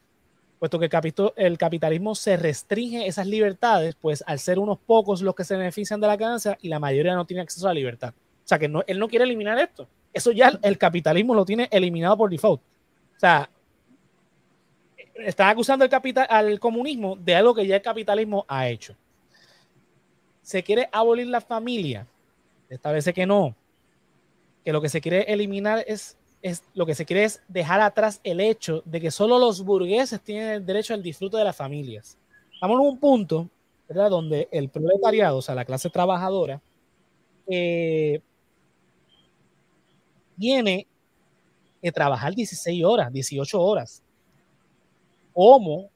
[0.60, 0.90] puesto que
[1.38, 6.02] el, capitalismo se restringe esas libertades, pues al ser unos pocos los que se benefician
[6.02, 8.14] de la ganancia y la mayoría no tiene acceso a la libertad.
[8.14, 9.88] O sea que él no quiere eliminar esto.
[10.14, 12.62] Eso ya el capitalismo lo tiene eliminado por default.
[12.62, 13.50] O sea,
[15.16, 18.96] está acusando el capital, al comunismo de algo que ya el capitalismo ha hecho.
[20.42, 22.08] Se quiere abolir la familia.
[22.70, 23.56] Establece que no.
[24.66, 28.20] Que lo que se quiere eliminar es es, lo que se quiere es dejar atrás
[28.24, 32.18] el hecho de que solo los burgueses tienen el derecho al disfrute de las familias.
[32.54, 33.50] Estamos en un punto
[33.88, 34.10] ¿verdad?
[34.10, 36.62] donde el proletariado, o sea, la clase trabajadora,
[37.48, 38.22] eh,
[40.38, 40.88] tiene
[41.82, 44.04] que trabajar 16 horas, 18 horas.
[45.34, 45.90] ¿Cómo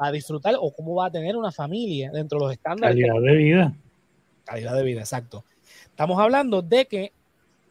[0.00, 2.96] va a disfrutar o cómo va a tener una familia dentro de los estándares?
[2.96, 3.74] Calidad de vida.
[4.44, 5.44] Calidad de vida, exacto.
[5.84, 7.12] Estamos hablando de que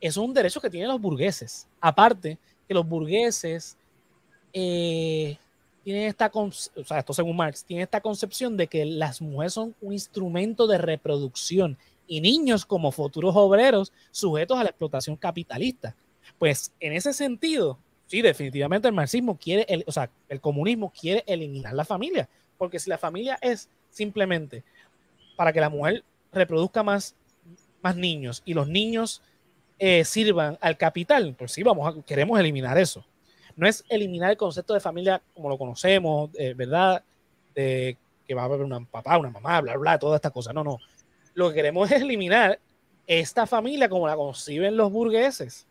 [0.02, 1.68] eso es un derecho que tienen los burgueses.
[1.80, 3.78] Aparte, que los burgueses
[4.54, 5.38] eh,
[5.84, 9.74] tienen esta, o sea, esto según Marx, tienen esta concepción de que las mujeres son
[9.82, 15.96] un instrumento de reproducción y niños como futuros obreros sujetos a la explotación capitalista.
[16.38, 21.24] Pues en ese sentido, sí, definitivamente el marxismo quiere, el, o sea, el comunismo quiere
[21.26, 24.64] eliminar la familia, porque si la familia es simplemente
[25.36, 27.16] para que la mujer reproduzca más,
[27.82, 29.22] más niños y los niños
[29.80, 33.06] eh, sirvan al capital, pues sí, vamos a, queremos eliminar eso.
[33.56, 37.04] No es eliminar el concepto de familia como lo conocemos, eh, ¿verdad?
[37.54, 40.52] De que va a haber un papá, una mamá, bla, bla, toda esta cosa.
[40.54, 40.80] No, no.
[41.34, 42.60] Lo que queremos es eliminar
[43.06, 45.68] esta familia como la conciben los burgueses.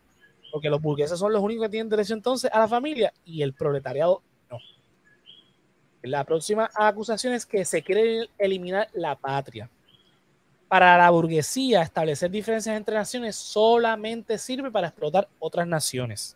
[0.51, 3.53] Porque los burgueses son los únicos que tienen derecho entonces a la familia y el
[3.53, 4.57] proletariado no.
[6.01, 9.69] La próxima acusación es que se quiere eliminar la patria
[10.67, 16.35] para la burguesía establecer diferencias entre naciones solamente sirve para explotar otras naciones.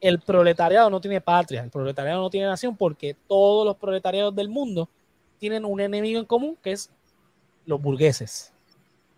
[0.00, 4.48] El proletariado no tiene patria, el proletariado no tiene nación porque todos los proletariados del
[4.48, 4.88] mundo
[5.38, 6.90] tienen un enemigo en común que es
[7.66, 8.52] los burgueses.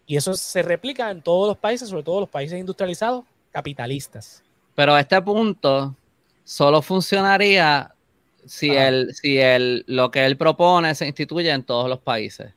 [0.07, 4.43] Y eso se replica en todos los países, sobre todo los países industrializados, capitalistas.
[4.75, 5.95] Pero a este punto
[6.45, 7.95] solo funcionaría
[8.45, 12.53] si, el, si el, lo que él propone se instituye en todos los países.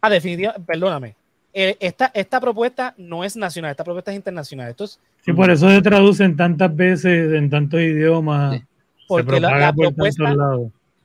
[0.00, 1.16] Ah, definitivamente, perdóname.
[1.54, 4.70] Eh, esta, esta propuesta no es nacional, esta propuesta es internacional.
[4.70, 8.62] Esto sí, por eso se traducen tantas veces en tantos idiomas.
[9.06, 10.34] Porque la, propuesta,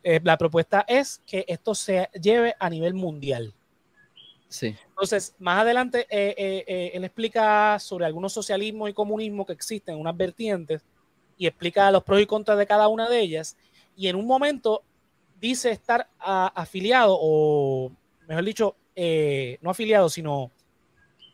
[0.04, 3.54] eh, la propuesta es que esto se lleve a nivel mundial.
[4.48, 4.74] Sí.
[4.88, 10.86] Entonces, más adelante, eh, él explica sobre algunos socialismos y comunismo que existen, unas vertientes,
[11.38, 13.58] y explica los pros y contras de cada una de ellas.
[13.98, 14.84] Y en un momento
[15.42, 17.92] dice estar afiliado, o
[18.26, 20.50] mejor dicho, eh, no afiliado, sino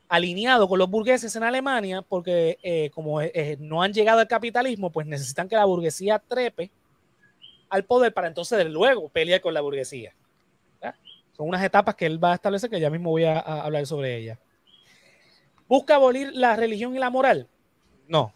[0.10, 4.92] alineado con los burgueses en Alemania, porque eh, como eh, no han llegado al capitalismo,
[4.92, 6.72] pues necesitan que la burguesía trepe
[7.70, 10.14] al poder para entonces luego pelear con la burguesía.
[11.38, 14.18] Son unas etapas que él va a establecer que ya mismo voy a, hablar sobre
[14.18, 14.38] ellas.
[15.68, 17.48] ¿Busca abolir la religión y la moral?
[18.08, 18.34] No.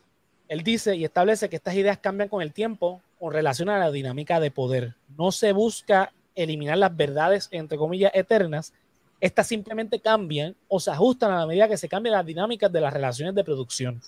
[0.47, 3.91] Él dice y establece que estas ideas cambian con el tiempo con relación a la
[3.91, 4.95] dinámica de poder.
[5.17, 8.73] No se busca eliminar las verdades, entre comillas, eternas,
[9.19, 12.81] estas simplemente cambian o se ajustan a la medida que se cambian las dinámicas de
[12.81, 14.01] las relaciones de producción.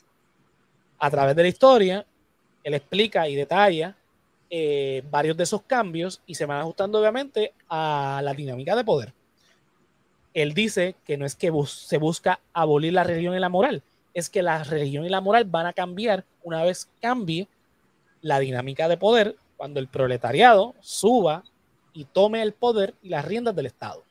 [0.99, 2.05] A través de la historia,
[2.63, 3.95] él explica y detalla
[4.49, 9.13] eh, varios de esos cambios y se van ajustando obviamente a la dinámica de poder.
[10.33, 13.81] Él dice que no es que se busca abolir la religión y la moral,
[14.13, 17.47] es que la religión y la moral van a cambiar una vez cambie
[18.21, 21.43] la dinámica de poder cuando el proletariado suba
[21.93, 24.03] y tome el poder y las riendas del Estado.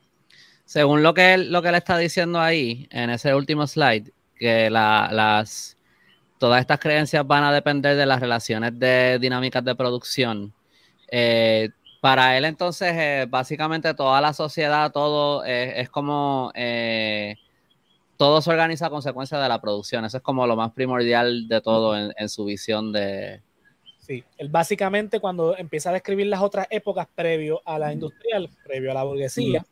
[0.69, 4.69] Según lo que él, lo que él está diciendo ahí, en ese último slide, que
[4.69, 5.79] las
[6.37, 10.53] todas estas creencias van a depender de las relaciones de dinámicas de producción.
[11.11, 11.71] Eh,
[12.03, 17.37] para él, entonces, eh, básicamente toda la sociedad, todo es como eh,
[18.19, 20.05] todo se organiza a consecuencia de la producción.
[20.05, 23.41] Eso es como lo más primordial de todo en, su visión de.
[24.01, 28.91] Sí, él básicamente cuando empieza a describir las otras épocas previo a la industrial, previo
[28.91, 29.65] a la burguesía,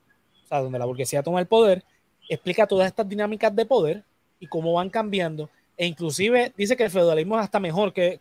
[0.47, 1.83] o sea, donde la burguesía toma el poder,
[2.29, 4.05] explica todas estas dinámicas de poder
[4.39, 5.51] y cómo van cambiando.
[5.77, 8.19] E inclusive dice que el feudalismo es hasta mejor que,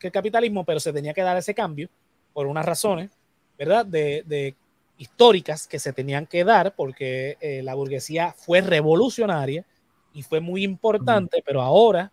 [0.00, 1.88] el capitalismo, pero se tenía que dar ese cambio
[2.32, 3.10] por unas razones,
[3.58, 3.84] ¿verdad?
[3.86, 4.54] De,
[4.96, 9.64] históricas que se tenían que dar porque eh, la burguesía fue revolucionaria
[10.12, 12.12] y fue muy importante, pero ahora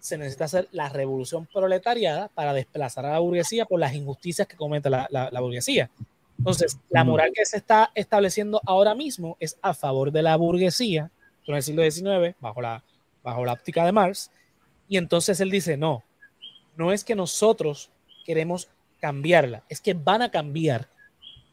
[0.00, 4.56] se necesita hacer la revolución proletariada para desplazar a la burguesía por las injusticias que
[4.56, 5.90] comete la burguesía.
[6.42, 11.08] Entonces, la moral que se está estableciendo ahora mismo es a favor de la burguesía,
[11.46, 12.82] en el siglo XIX, bajo la,
[13.22, 14.28] bajo la óptica de Marx,
[14.88, 16.02] y entonces él dice, no,
[16.76, 17.90] no es que nosotros
[18.26, 18.68] queremos
[19.00, 20.88] cambiarla, es que van a cambiar,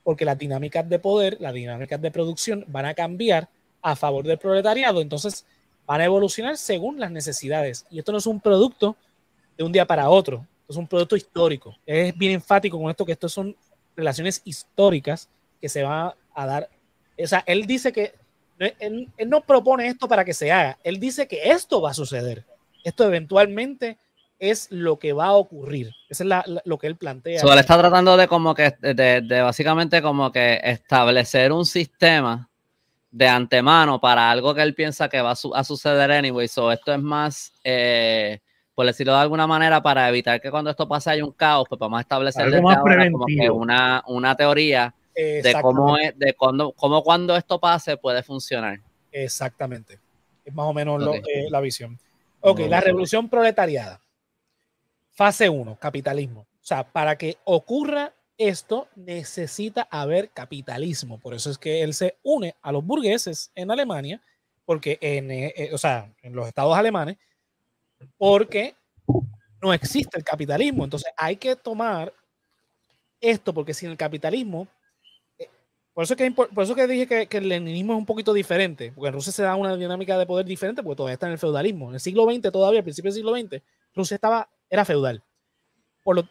[0.04, 3.48] porque las dinámicas de poder, las dinámicas de producción van a cambiar
[3.84, 5.46] a favor del proletariado, entonces
[5.86, 7.86] van a evolucionar según las necesidades.
[7.92, 8.96] Y esto no es un producto
[9.56, 11.76] de un día para otro, es un producto histórico.
[11.86, 13.56] Es bien enfático con esto que estos son
[14.00, 15.30] relaciones históricas
[15.62, 16.70] que se van a dar.
[17.22, 18.14] O sea, él dice que
[18.80, 22.46] él, no propone esto para que se haga, él dice que esto va a suceder.
[22.84, 23.98] Esto eventualmente
[24.38, 25.94] es lo que va a ocurrir.
[26.10, 26.30] Eso es
[26.64, 27.42] lo que él plantea.
[27.42, 32.50] él está tratando de como que, de, básicamente como que establecer un sistema
[33.12, 36.48] de antemano para algo que él piensa que va a, suceder anyway.
[36.48, 38.40] So, esto es más, eh,
[38.80, 41.78] por decirlo de alguna manera, para evitar que cuando esto pase haya un caos, pues
[41.78, 42.48] vamos a establecer
[43.52, 48.80] una, una teoría de cómo es, de cuando, cómo cuando esto pase puede funcionar.
[49.12, 50.00] Exactamente.
[50.46, 52.00] Es más o menos eh, la visión.
[52.40, 54.00] Ok, la revolución proletariada.
[55.12, 56.48] Fase 1, capitalismo.
[56.50, 61.20] O sea, para que ocurra esto, necesita haber capitalismo.
[61.20, 64.22] Por eso es que él se une a los burgueses en Alemania,
[64.64, 67.18] porque en, eh, eh, o sea, en los estados alemanes,
[68.18, 68.76] porque
[69.62, 70.84] no existe el capitalismo.
[70.84, 72.14] Entonces hay que tomar
[73.22, 74.68] esto, porque sin el capitalismo,
[75.38, 75.50] eh,
[75.94, 79.08] por eso que, por eso que dije que, el leninismo es un poquito diferente, porque
[79.10, 81.90] en Rusia se da una dinámica de poder diferente, porque todavía está en el feudalismo.
[81.90, 83.62] En el siglo XX, todavía, al principio del siglo XX,
[83.94, 85.24] Rusia estaba, era feudal.
[86.04, 86.28] Por lo,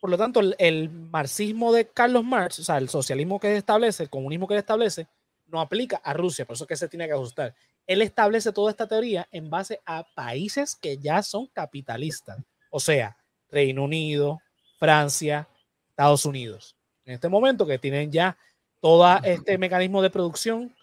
[0.00, 4.10] por lo tanto, el, marxismo de Carlos Marx, o sea, el socialismo que establece, el
[4.10, 5.08] comunismo que establece,
[5.46, 7.54] no aplica a Rusia, por eso que se tiene que ajustar
[7.88, 12.38] él establece toda esta teoría en base a países que ya son capitalistas,
[12.70, 13.16] o sea,
[13.50, 14.40] Reino Unido,
[14.78, 15.48] Francia,
[15.88, 16.76] Estados Unidos.
[17.06, 18.36] En este momento que tienen ya
[18.80, 20.76] todo este mecanismo de producción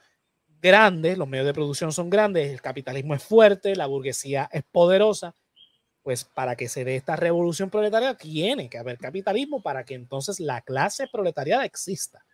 [0.60, 5.36] grande, los medios de producción son grandes, el capitalismo es fuerte, la burguesía es poderosa,
[6.02, 10.40] pues para que se dé esta revolución proletaria tiene que haber capitalismo para que entonces
[10.40, 12.26] la clase proletariada exista.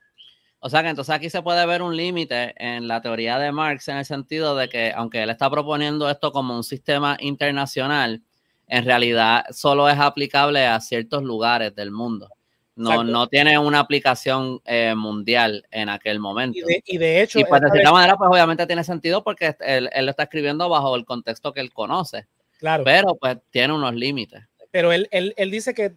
[0.63, 3.87] O sea que entonces aquí se puede ver un límite en la teoría de Marx
[3.87, 8.21] en el sentido de que aunque él está proponiendo esto como un sistema internacional,
[8.67, 12.29] en realidad solo es aplicable a ciertos lugares del mundo.
[12.75, 16.59] No, no tiene una aplicación eh, mundial en aquel momento.
[16.85, 17.39] Y de, hecho.
[17.39, 20.69] Y pues de cierta manera, pues obviamente tiene sentido porque él, él, lo está escribiendo
[20.69, 22.27] bajo el contexto que él conoce.
[22.59, 22.83] Claro.
[22.83, 24.43] Pero pues tiene unos límites.
[24.69, 25.93] Pero él, él, él dice que,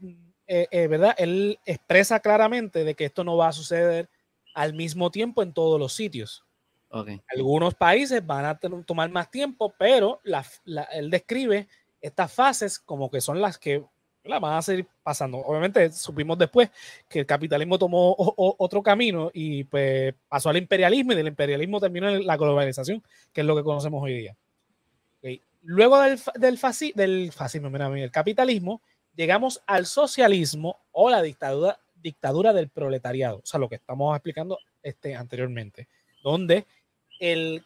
[0.47, 1.15] eh, eh, ¿verdad?
[1.17, 4.09] Él expresa claramente de que esto no va a suceder
[4.55, 6.44] al mismo tiempo en todos los sitios.
[6.88, 7.20] Okay.
[7.28, 11.68] Algunos países van a tomar más tiempo, pero la, la, él describe
[12.00, 13.84] estas fases como que son las que
[14.24, 15.38] la van a seguir pasando.
[15.38, 16.70] Obviamente supimos después
[17.09, 22.09] que el capitalismo tomó otro camino y pues pasó al imperialismo y del imperialismo terminó
[22.09, 23.02] en la globalización,
[23.32, 24.36] que es lo que conocemos hoy día.
[25.62, 26.59] Luego del, del,
[26.94, 28.82] del fascismo, mira, el capitalismo,
[29.14, 34.59] llegamos al socialismo o la dictadura, dictadura del proletariado, o sea, lo que estamos explicando
[34.82, 35.88] este, anteriormente,
[36.22, 36.66] donde
[37.18, 37.64] el,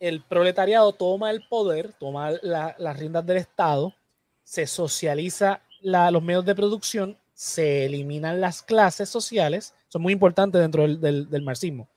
[0.00, 3.94] el proletariado toma el poder, toma las riendas del Estado,
[4.42, 10.82] se socializa los medios de producción, se eliminan las clases sociales, son muy importantes dentro
[10.82, 11.88] del, del, marxismo,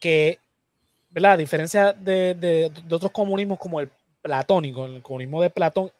[0.00, 0.40] que,
[1.08, 1.32] ¿verdad?
[1.32, 3.88] A diferencia de, de, otros comunismos como el
[4.20, 5.92] platónico, el comunismo de Platón,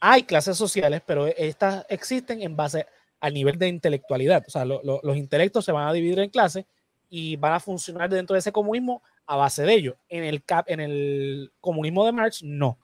[0.00, 2.86] hay clases sociales, pero estas existen en base
[3.20, 4.44] al nivel de intelectualidad.
[4.46, 6.64] O sea, lo, lo, los intelectos se van a dividir en clases
[7.10, 9.96] y van a funcionar dentro de ese comunismo a base de ello.
[10.08, 12.78] En el, cap, en el comunismo de Marx, no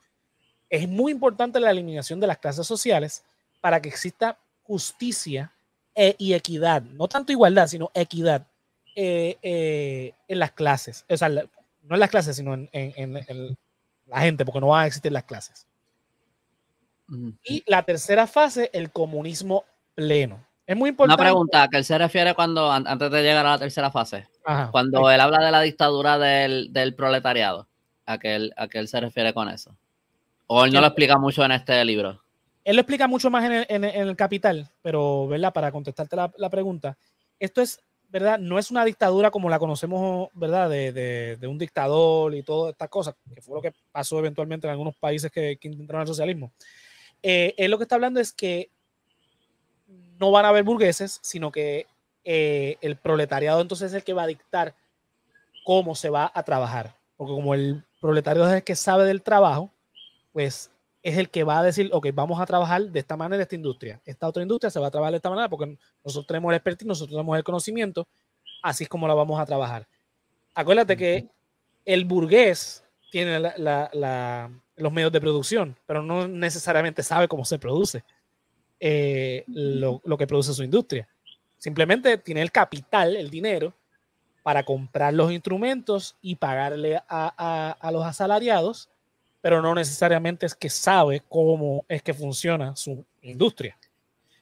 [0.69, 3.23] es muy importante la eliminación de las clases sociales
[3.61, 5.53] para que exista justicia
[5.93, 8.47] e, y equidad, no tanto igualdad, sino equidad
[8.95, 11.41] eh, eh, en las clases, o sea, no
[11.89, 13.57] en las clases, sino en, en, en,
[14.07, 15.65] la gente, porque no van a existir las clases.
[17.43, 19.65] Y la tercera fase, el comunismo
[19.95, 20.45] pleno.
[20.67, 21.21] Es muy importante.
[21.21, 24.27] Una pregunta, ¿a qué él se refiere cuando, antes de llegar a la tercera fase?
[24.43, 27.67] Ajá, cuando él habla de la dictadura del, del proletariado,
[28.05, 29.75] ¿a qué, él, ¿a qué él se refiere con eso?
[30.47, 32.21] ¿O él no lo explica mucho en este libro?
[32.63, 35.53] Él lo explica mucho más en el, en, en el Capital, pero, ¿verdad?
[35.53, 36.97] Para contestarte la, la, pregunta,
[37.39, 37.79] esto es,
[38.09, 38.39] ¿verdad?
[38.39, 40.67] No es una dictadura como la conocemos, ¿verdad?
[40.67, 44.65] De, de, de, un dictador y todas estas cosas, que fue lo que pasó eventualmente
[44.65, 46.51] en algunos países que, que intentaron el socialismo.
[47.21, 48.69] Eh, él lo que está hablando es que
[50.19, 51.87] no van a haber burgueses, sino que
[52.23, 54.75] eh, el proletariado entonces es el que va a dictar
[55.63, 56.95] cómo se va a trabajar.
[57.17, 59.71] Porque como el proletariado es el que sabe del trabajo,
[60.33, 63.55] pues es el que va a decir, ok, vamos a trabajar de esta manera esta
[63.55, 64.01] industria.
[64.05, 66.87] Esta otra industria se va a trabajar de esta manera porque nosotros tenemos el expertise,
[66.87, 68.07] nosotros tenemos el conocimiento,
[68.63, 69.87] así es como la vamos a trabajar.
[70.55, 71.27] Acuérdate que
[71.85, 77.45] el burgués tiene la, la, la, los medios de producción, pero no necesariamente sabe cómo
[77.45, 78.03] se produce
[78.79, 81.07] eh, lo, lo, que produce su industria.
[81.57, 83.73] Simplemente tiene el capital, el dinero,
[84.43, 88.89] para comprar los instrumentos y pagarle a, a, a los asalariados
[89.45, 93.77] pero no necesariamente es que sabe cómo es que funciona su industria.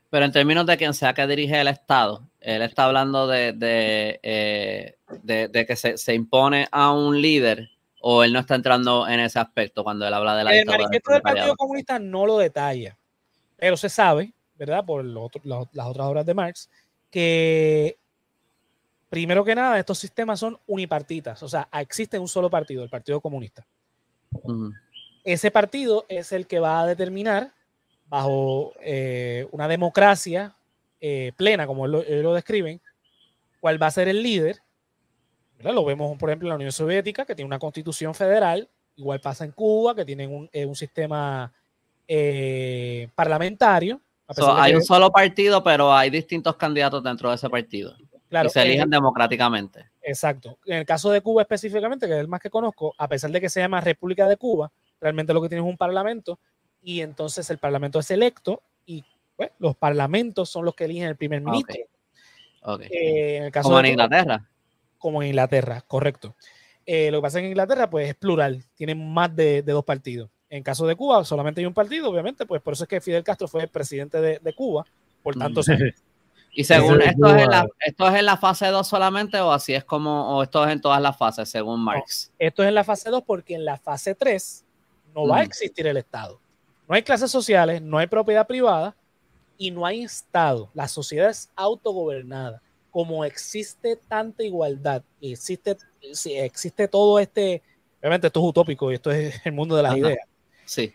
[0.09, 4.21] Pero en términos de quien sea que dirige el Estado, él está hablando de, de,
[4.23, 7.69] eh, de, de que se, se, impone a un líder
[7.99, 11.11] o él no está entrando en ese aspecto cuando él habla de la El manifiesto
[11.11, 12.97] del Partido Comunista no lo detalla,
[13.63, 14.83] pero se sabe, ¿verdad?
[14.83, 16.69] Por otro, las otras obras de Marx,
[17.09, 17.97] que
[19.07, 23.21] primero que nada estos sistemas son unipartitas, o sea, existe un solo partido, el Partido
[23.21, 23.65] Comunista.
[24.31, 24.73] Uh -huh
[25.23, 27.53] ese partido es el que va a determinar,
[28.07, 30.55] bajo eh, una democracia
[30.99, 32.81] eh, plena, como lo, lo, describen,
[33.59, 34.59] cuál va a ser el líder.
[35.57, 35.73] ¿verdad?
[35.73, 39.45] Lo vemos, por ejemplo, en la Unión Soviética, que tiene una constitución federal, igual pasa
[39.45, 41.51] en Cuba, que tienen un, eh, un sistema
[42.07, 44.01] eh, parlamentario.
[44.29, 44.77] So, hay que...
[44.77, 47.95] un solo partido, pero hay distintos candidatos dentro de ese partido.
[48.29, 49.91] Claro, y se eligen eh, democráticamente.
[50.01, 50.57] Exacto.
[50.65, 53.39] En el caso de Cuba específicamente, que es el más que conozco, a pesar de
[53.39, 56.39] que se llama República de Cuba, realmente lo que tiene es un parlamento
[56.81, 59.03] y entonces el parlamento es electo y
[59.35, 61.75] pues, los parlamentos son los que eligen el primer ministro.
[62.61, 62.87] Okay.
[62.87, 62.87] Okay.
[62.91, 64.49] Eh, en el caso como en Inglaterra.
[64.97, 66.35] Como en Inglaterra, correcto.
[66.85, 69.71] Eh, lo que pasa es que en Inglaterra pues es plural, tienen más de, de,
[69.71, 70.29] dos partidos.
[70.53, 73.23] En caso de Cuba solamente hay un partido, obviamente, pues por eso es que Fidel
[73.23, 74.85] Castro fue el presidente de, de Cuba,
[75.23, 75.61] por tanto...
[75.61, 75.93] Mm.
[76.55, 79.73] Y según esto es, en la, esto es en la fase 2 solamente o así
[79.73, 82.29] es como, o esto es en todas las fases según Marx.
[82.29, 84.63] No, esto es en la fase 2 porque en la fase 3
[85.15, 86.39] no va a existir el Estado.
[86.87, 88.95] No hay clases sociales, no hay propiedad privada
[89.57, 90.69] y no hay Estado.
[90.75, 92.61] La sociedad es autogobernada.
[92.91, 95.75] Como existe tanta igualdad y existe,
[96.35, 97.63] existe todo este,
[97.99, 99.99] obviamente esto es utópico y esto es el mundo de las Ajá.
[99.99, 100.27] ideas.
[100.65, 100.93] Sí.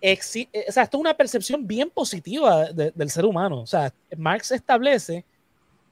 [0.00, 3.60] Exi o sea, esto es una percepción bien positiva de, del ser humano.
[3.62, 5.24] O sea, Marx establece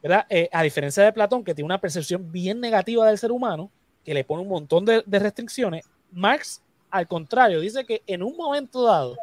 [0.03, 0.27] ¿verdad?
[0.29, 3.71] Eh, a diferencia de Platón, que tiene una percepción bien negativa del ser humano,
[4.05, 8.37] que le pone un montón de, de restricciones, Marx, al contrario, dice que en un
[8.37, 9.17] momento dado,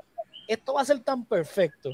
[0.48, 1.92] esto va a ser tan perfecto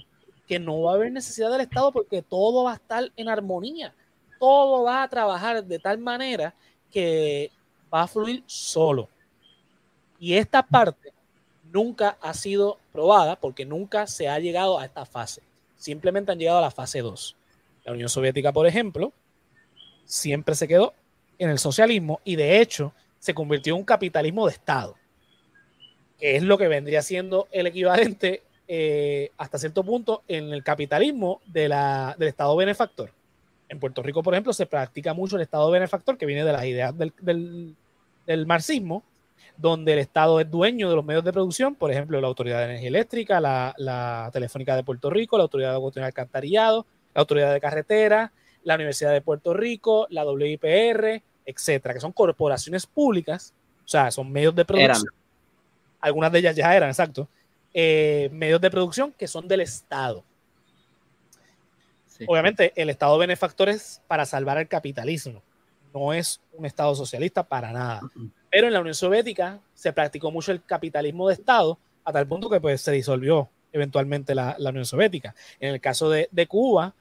[0.47, 3.93] que no va a haber necesidad del Estado porque todo va a estar en armonía,
[4.39, 6.53] todo va a trabajar de tal manera
[6.91, 7.51] que
[7.93, 9.07] va a fluir solo.
[10.19, 11.13] Y esta parte
[11.71, 15.41] nunca ha sido probada porque nunca se ha llegado a esta fase.
[15.77, 17.35] Simplemente han llegado a la fase 2.
[17.85, 19.13] La Unión Soviética, por ejemplo,
[20.05, 20.93] siempre se quedó
[21.39, 24.95] en el socialismo y de hecho se convirtió en un capitalismo de Estado,
[26.19, 31.41] que es lo que vendría siendo el equivalente eh, hasta cierto punto en el capitalismo
[31.45, 33.11] de la, del Estado benefactor.
[33.69, 36.65] En Puerto Rico, por ejemplo, se practica mucho el Estado benefactor que viene de las
[36.65, 37.75] ideas del, del,
[38.27, 39.03] del marxismo,
[39.61, 42.65] donde el Estado es dueño de los medios de producción, por ejemplo, la Autoridad de
[42.65, 47.53] Energía Eléctrica, la, la Telefónica de Puerto Rico, la Autoridad de Agua Alcantarillado, la Autoridad
[47.53, 48.31] de Carretera,
[48.63, 53.53] la Universidad de Puerto Rico, la WIPR, etcétera, que son corporaciones públicas,
[53.85, 55.13] o sea, son medios de producción.
[55.99, 57.27] Algunas de ellas ya eran, exacto.
[57.73, 60.23] Eh, medios de producción que son del Estado.
[62.27, 65.41] Obviamente, el Estado benefactor es para salvar el capitalismo,
[65.93, 68.01] no es un Estado socialista para nada.
[68.51, 72.49] Pero en la Unión Soviética se practicó mucho el capitalismo de Estado a tal punto
[72.49, 75.33] que pues, se disolvió eventualmente la, la Unión Soviética.
[75.59, 76.93] En el caso de, de Cuba,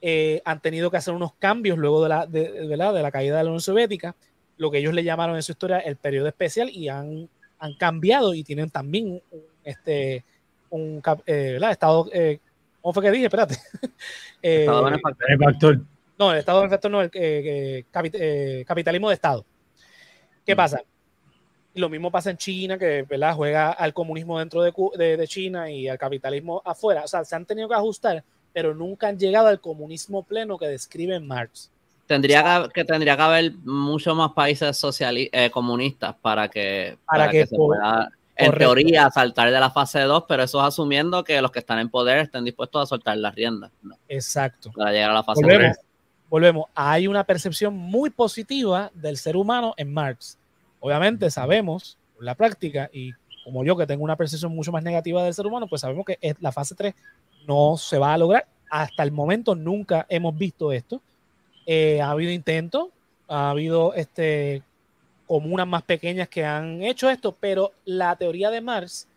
[0.00, 3.38] eh, han tenido que hacer unos cambios luego de la, de, de, de la caída
[3.38, 4.14] de la Unión Soviética,
[4.56, 7.28] lo que ellos le llamaron en su historia el periodo especial y han,
[7.58, 10.24] han cambiado y tienen también un, este,
[10.70, 12.38] un eh, estado, eh,
[12.80, 13.24] ¿cómo fue que dije?
[13.24, 13.56] Espérate.
[14.42, 15.80] estado benefactor.
[16.18, 18.14] No, el estado benefactor no, el capit,
[18.66, 19.44] capitalismo de Estado.
[20.44, 20.82] ¿Qué pasa?
[21.78, 23.34] Lo mismo pasa en China, que ¿verdad?
[23.34, 27.04] juega al comunismo dentro de, de, de, China y al capitalismo afuera.
[27.04, 30.66] O sea, se han tenido que ajustar, pero nunca han llegado al comunismo pleno que
[30.66, 31.70] describe Marx.
[32.06, 37.30] Tendría que, que tendría que haber muchos más países eh, comunistas para que, para, para
[37.30, 38.74] que, que, se pueda, en correcto.
[38.74, 41.90] teoría, saltar de la fase 2, pero eso es asumiendo que los que están en
[41.90, 43.70] poder estén dispuestos a soltar las riendas.
[43.82, 43.94] ¿no?
[44.08, 44.70] Exacto.
[44.74, 45.86] Para llegar a la fase volvemos, 3.
[46.30, 46.64] Volvemos.
[46.74, 50.37] Hay una percepción muy positiva del ser humano en Marx
[50.80, 53.12] Obviamente sabemos la práctica y
[53.44, 56.18] como yo que tengo una percepción mucho más negativa del ser humano, pues sabemos que
[56.40, 56.94] la fase 3
[57.46, 58.46] no se va a lograr.
[58.70, 61.00] Hasta el momento nunca hemos visto esto.
[61.64, 62.88] Eh, ha habido intentos,
[63.26, 64.62] ha habido este,
[65.26, 69.08] comunas más pequeñas que han hecho esto, pero la teoría de Marx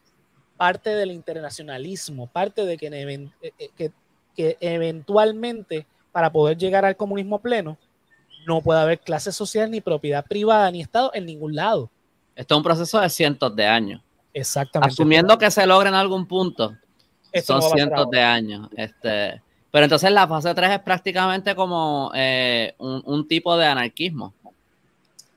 [0.56, 3.92] parte del internacionalismo, parte de que, eh, eh, que,
[4.36, 7.78] que eventualmente para poder llegar al comunismo pleno,
[8.46, 11.90] no puede haber clase social, ni propiedad privada, ni Estado en ningún lado.
[12.36, 14.02] Esto es un proceso de cientos de años.
[14.34, 14.94] Exactamente.
[14.94, 16.76] Asumiendo que se logra en algún punto,
[17.32, 18.70] Esto son no cientos de años.
[18.76, 24.34] Este, pero entonces la fase 3 es prácticamente como eh, un, un, tipo de anarquismo.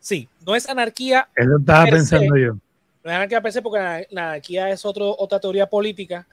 [0.01, 1.29] Sí, no es anarquía.
[1.35, 2.53] Eso estaba pensando se, yo.
[2.53, 6.27] No es anarquía per porque la anarquía es otro, otra teoría política,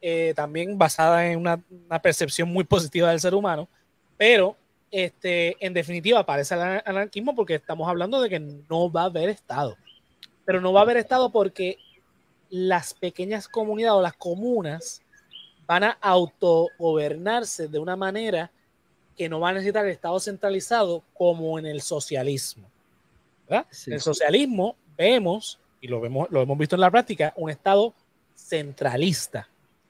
[0.00, 3.68] eh, también basada en una, una percepción muy positiva del ser humano,
[4.16, 4.56] pero
[4.90, 9.28] este, en definitiva parece el anarquismo porque estamos hablando de que no va a haber
[9.28, 9.76] Estado.
[10.44, 11.78] Pero no va a haber Estado porque
[12.50, 15.02] las pequeñas comunidades o las comunas
[15.66, 18.50] van a autogobernarse de una manera
[19.16, 22.68] que no va a necesitar el Estado centralizado como en el socialismo.
[23.70, 23.90] Sí.
[23.90, 27.94] En el socialismo vemos, y lo, vemos, lo hemos visto en la práctica, un Estado
[28.34, 29.48] centralista.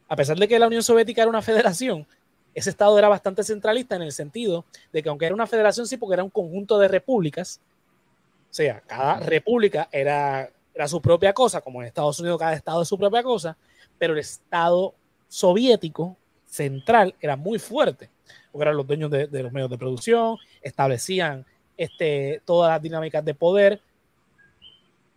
[0.09, 2.07] A pesar de que la Unión Soviética era una federación,
[2.57, 5.98] ese Estado era bastante centralista en el sentido de que aunque era una federación, sí,
[5.98, 7.61] porque era un conjunto de repúblicas,
[8.50, 12.80] o sea, cada república era, era su propia cosa, como en Estados Unidos cada estado
[12.80, 13.59] es su propia cosa,
[13.98, 14.94] pero el Estado
[15.28, 18.09] soviético central era muy fuerte,
[18.50, 21.44] porque eran los dueños de, de los medios de producción, establecían
[21.76, 23.82] este, todas las dinámicas de poder,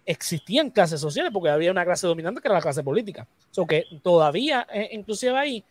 [0.05, 3.25] existían clases sociales porque había una clase dominante que era la clase política.
[3.51, 5.63] O sea, que todavía, eh, inclusive ahí,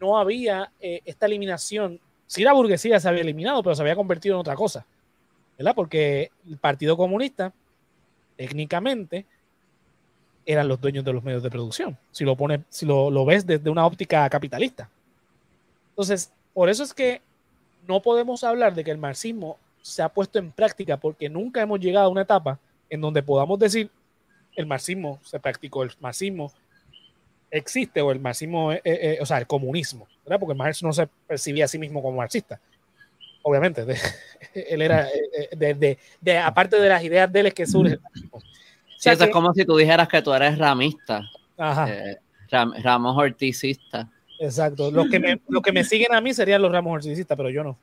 [0.00, 2.00] no había eh, esta eliminación.
[2.26, 4.84] Sí, la burguesía se había eliminado, pero se había convertido en otra cosa,
[5.58, 5.74] ¿verdad?
[5.74, 7.52] Porque el Partido Comunista,
[8.36, 9.26] técnicamente,
[10.46, 13.46] eran los dueños de los medios de producción, si lo, pone, si lo, lo ves
[13.46, 14.88] desde una óptica capitalista.
[15.90, 17.22] Entonces, por eso es que
[17.86, 21.80] no podemos hablar de que el marxismo se ha puesto en práctica porque nunca hemos
[21.80, 23.90] llegado a una etapa en donde podamos decir
[24.56, 26.52] el marxismo se practicó, el marxismo
[27.54, 30.40] existe o el marxismo, eh, eh, o sea, el comunismo, ¿verdad?
[30.40, 32.60] Porque Marx no se percibía a sí mismo como marxista.
[33.42, 33.96] Obviamente, de,
[34.54, 37.98] él era, eh, de, de, de, aparte de las ideas de él es que surge.
[38.30, 38.40] O
[38.98, 41.22] sea, sí, eso que, es como si tú dijeras que tú eres ramista.
[41.56, 41.92] Ajá.
[41.92, 42.18] Eh,
[42.50, 44.10] ram, Ramos Orticista.
[44.40, 44.90] Exacto.
[44.90, 47.62] Los que, me, los que me siguen a mí serían los Ramos Orticistas, pero yo
[47.62, 47.78] no.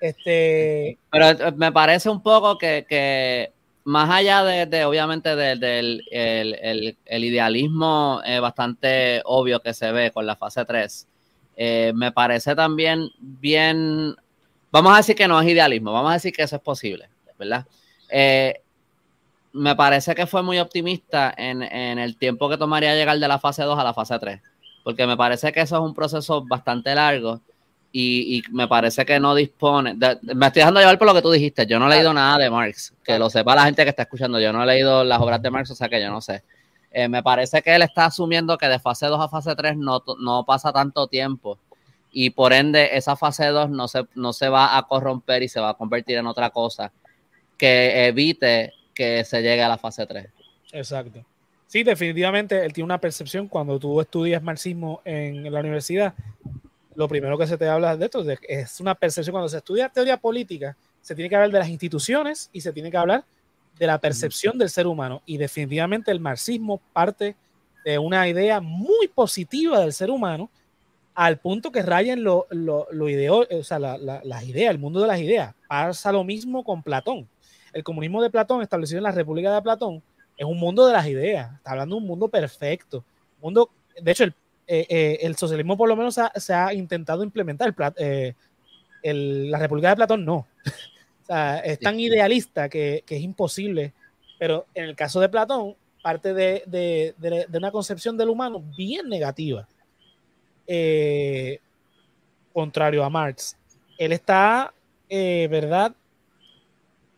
[0.00, 0.98] Este...
[1.10, 3.52] Pero eh, me parece un poco que,
[3.84, 10.36] más allá de, obviamente, del el, idealismo eh, bastante obvio que se ve con la
[10.36, 11.06] fase 3,
[11.56, 14.16] eh, me parece también bien,
[14.70, 17.08] vamos a decir que no es idealismo, vamos a decir que eso es posible,
[17.38, 17.66] ¿verdad?
[19.52, 23.38] me parece que fue muy optimista en, en, el tiempo que tomaría llegar de la
[23.38, 24.40] fase 2 a la fase 3,
[24.82, 27.40] porque me parece que eso es un proceso bastante largo
[27.96, 29.94] y, me parece que no dispone.
[29.94, 31.64] me estoy dejando llevar por lo que tú dijiste.
[31.64, 34.40] Yo no he leído nada de Marx, que lo sepa la gente que está escuchando.
[34.40, 36.42] Yo no he leído las obras de Marx, o sea que yo no sé.
[36.90, 40.02] Eh, me parece que él está asumiendo que de fase 2 a fase 3 no,
[40.18, 41.56] no pasa tanto tiempo
[42.10, 45.60] y por ende esa fase 2 no se, no se va a corromper y se
[45.60, 46.92] va a convertir en otra cosa
[47.56, 50.26] que evite que se llegue a la fase 3.
[50.72, 51.24] Exacto.
[51.68, 56.14] Sí, definitivamente él tiene una percepción cuando tú estudias marxismo en la universidad
[56.94, 59.32] lo primero que se te habla de esto es una percepción.
[59.32, 62.90] Cuando se estudia teoría política, se tiene que hablar de las instituciones y se tiene
[62.90, 63.24] que hablar
[63.78, 65.22] de la percepción del ser humano.
[65.26, 67.36] Y definitivamente el marxismo parte
[67.84, 70.50] de una idea muy positiva del ser humano
[71.14, 75.20] al punto que rayen lo, lo, lo o sea, las ideas, el mundo de las
[75.20, 75.54] ideas.
[75.68, 77.28] Pasa lo mismo con Platón.
[77.72, 80.02] El comunismo de Platón, establecido en la República de Platón,
[80.36, 81.52] es un mundo de las ideas.
[81.56, 83.04] Está hablando de un mundo perfecto.
[83.40, 83.70] Mundo,
[84.00, 84.34] de hecho, el
[84.66, 87.74] eh, eh, el socialismo por lo menos se ha intentado implementar.
[87.96, 88.34] El,
[89.02, 89.14] eh,
[89.50, 90.46] la República de Platón no.
[91.64, 93.92] es tan idealista que, es imposible.
[94.38, 97.14] Pero en el caso de Platón, parte de,
[97.52, 99.66] una concepción del humano bien negativa.
[102.52, 103.56] contrario a Marx.
[103.98, 104.72] Él está,
[105.08, 105.94] ¿verdad?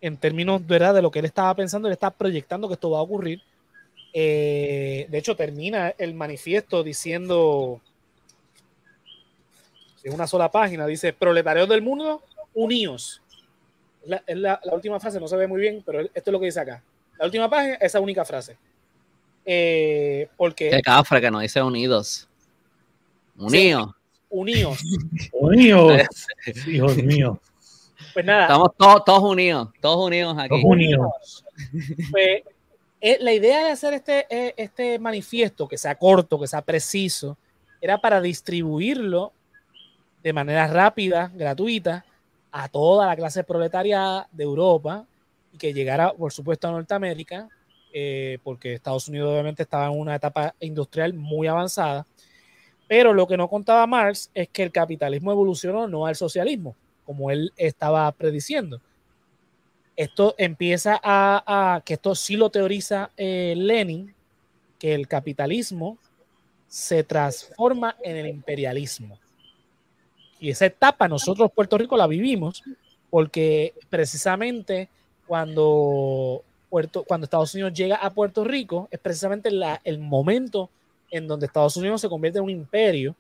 [0.01, 0.95] En términos ¿verdad?
[0.95, 3.43] de lo que él estaba pensando, él está proyectando que esto va a ocurrir
[4.19, 7.83] eh, de hecho, termina el manifiesto diciendo,
[10.03, 12.23] en una sola página, dice, proletarios del mundo,
[12.55, 13.21] unidos.
[14.27, 16.61] Es, la, última frase, no se ve muy bien, pero esto es lo que dice
[16.61, 16.83] acá.
[17.19, 18.57] La última página, esa única frase.
[19.45, 20.71] Eh, porque...
[20.71, 22.27] Qué cafre que no dice unidos.
[23.37, 23.91] Unidos.
[24.31, 24.81] unidos.
[25.33, 26.27] unidos.
[26.67, 27.37] Hijos míos.
[28.15, 28.45] Pues nada.
[28.45, 30.49] Estamos todos, todos unidos, todos unidos aquí.
[30.49, 31.45] Todos unidos.
[32.11, 32.43] Pues
[33.21, 37.39] la idea de hacer este, eh, este manifiesto, que sea corto, que sea preciso,
[37.81, 39.33] era para distribuirlo
[40.23, 42.05] de manera rápida, gratuita,
[42.51, 45.07] a toda la clase proletaria de Europa
[45.53, 47.49] y que llegara, por supuesto, a Norteamérica,
[47.93, 52.07] eh, porque Estados Unidos obviamente estaba en una etapa industrial muy avanzada.
[52.89, 57.31] Pero lo que no contaba Marx es que el capitalismo evolucionó no al socialismo, como
[57.31, 58.81] él estaba prediciendo,
[59.97, 64.15] esto empieza a, que esto sí lo teoriza eh, Lenin,
[64.79, 65.99] que el capitalismo
[66.69, 69.19] se transforma en el imperialismo.
[70.39, 72.63] Y esa etapa nosotros Puerto Rico la vivimos
[73.09, 74.91] porque precisamente
[75.27, 79.49] cuando, Puerto, cuando Estados Unidos llega a Puerto Rico es precisamente
[79.85, 80.69] el momento
[81.11, 83.15] en donde Estados Unidos se convierte en un imperio,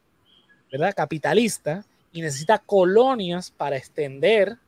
[0.70, 0.93] ¿verdad?
[0.95, 4.59] Capitalista y necesita colonias para extender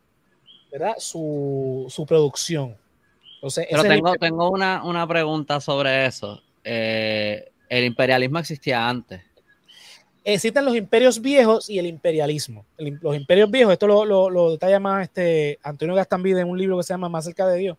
[0.70, 0.94] ¿verdad?
[0.98, 2.76] Su, su producción.
[3.34, 6.42] Entonces, Pero tengo, tengo una, una, pregunta sobre eso.
[6.64, 9.22] Eh, ¿El imperialismo existía antes?
[10.24, 12.66] Existen los imperios viejos y el imperialismo.
[12.76, 16.76] los imperios viejos, esto lo, lo, lo, detalla más este Antonio Gastambide en un libro
[16.76, 17.78] que se llama Más cerca de Dios.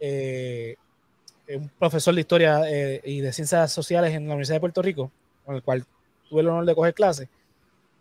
[0.00, 0.76] Eh,
[1.48, 5.10] un profesor de historia eh, y de ciencias sociales en la Universidad de Puerto Rico,
[5.44, 5.84] con el cual
[6.28, 7.28] tuve el honor de coger clases.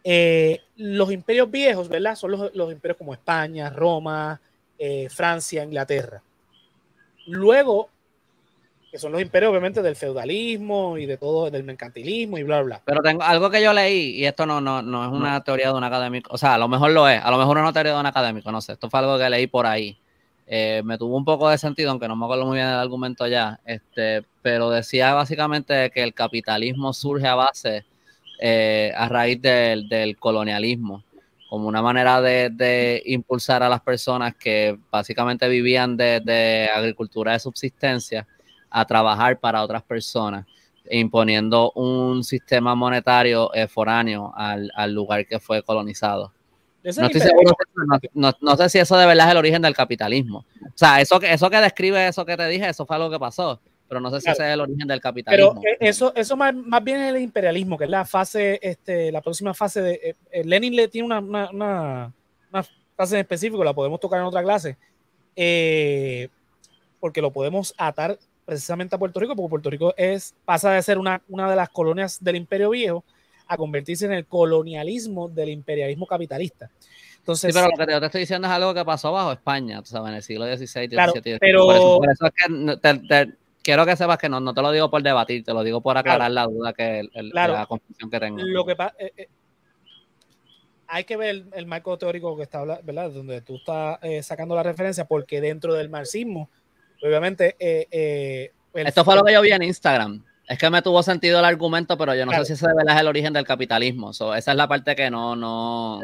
[0.07, 2.15] Eh, los imperios viejos, ¿verdad?
[2.15, 4.39] Son los, imperios como España, Roma,
[4.77, 6.21] eh, Francia, Inglaterra.
[7.25, 7.89] Luego,
[8.91, 12.81] que son los imperios obviamente del feudalismo y de todo, del mercantilismo y bla, bla.
[12.85, 15.73] Pero tengo algo que yo leí, y esto no, no, no es una teoría de
[15.73, 17.73] un académico, o sea, a lo mejor lo es, a lo mejor no es una
[17.73, 19.97] teoría de un académico, no sé, esto fue algo que leí por ahí.
[20.45, 23.25] Eh, me tuvo un poco de sentido, aunque no me acuerdo muy bien del argumento
[23.25, 27.85] ya, este, pero decía básicamente que el capitalismo surge a base
[28.39, 31.03] eh, a raíz del, colonialismo,
[31.49, 38.27] como una manera de, impulsar a las personas que básicamente vivían de, agricultura de subsistencia
[38.69, 40.45] a trabajar para otras personas,
[40.89, 46.31] imponiendo un sistema monetario eh, foráneo al, lugar que fue colonizado.
[48.13, 50.45] No, sé si eso de verdad es el origen del capitalismo.
[50.65, 53.17] O sea, eso que, eso que describe eso que te dije, eso fue algo que
[53.17, 55.61] pasó pero no sé si ese es el origen del capitalismo.
[55.61, 59.21] Pero eso, eso más, más, bien es el imperialismo, que es la fase, este, la
[59.21, 59.93] próxima fase de...
[59.93, 62.65] Eh, eh, Lenin le tiene una, una, una,
[62.95, 64.77] fase en específico, la podemos tocar en otra clase,
[65.35, 66.29] eh,
[66.99, 70.97] porque lo podemos atar precisamente a Puerto Rico, porque Puerto Rico es, pasa de ser
[70.97, 73.03] una, una de las colonias del imperio viejo
[73.47, 76.71] a convertirse en el colonialismo del imperialismo capitalista.
[77.19, 79.89] Entonces, sí, pero lo que te, estoy diciendo es algo que pasó bajo España, tú
[79.89, 81.97] sabes, en el siglo XVI, claro, Pero...
[81.97, 85.43] Por eso, es que quiero que sepas que no, no te lo digo por debatir,
[85.43, 88.37] te lo digo por aclarar la duda que el, la confusión que tengo.
[88.39, 89.27] Lo que eh, eh,
[90.87, 93.09] hay que ver el, marco teórico que está, ¿verdad?
[93.09, 96.47] Donde tú estás eh, sacando la referencia, porque dentro del marxismo,
[97.03, 97.55] obviamente.
[98.71, 100.23] Esto fue lo que yo vi en Instagram.
[100.47, 103.07] Es que me tuvo sentido el argumento, pero yo no sé si ese es el
[103.07, 104.11] origen del capitalismo.
[104.11, 105.35] esa es la parte que no.
[105.35, 106.01] no,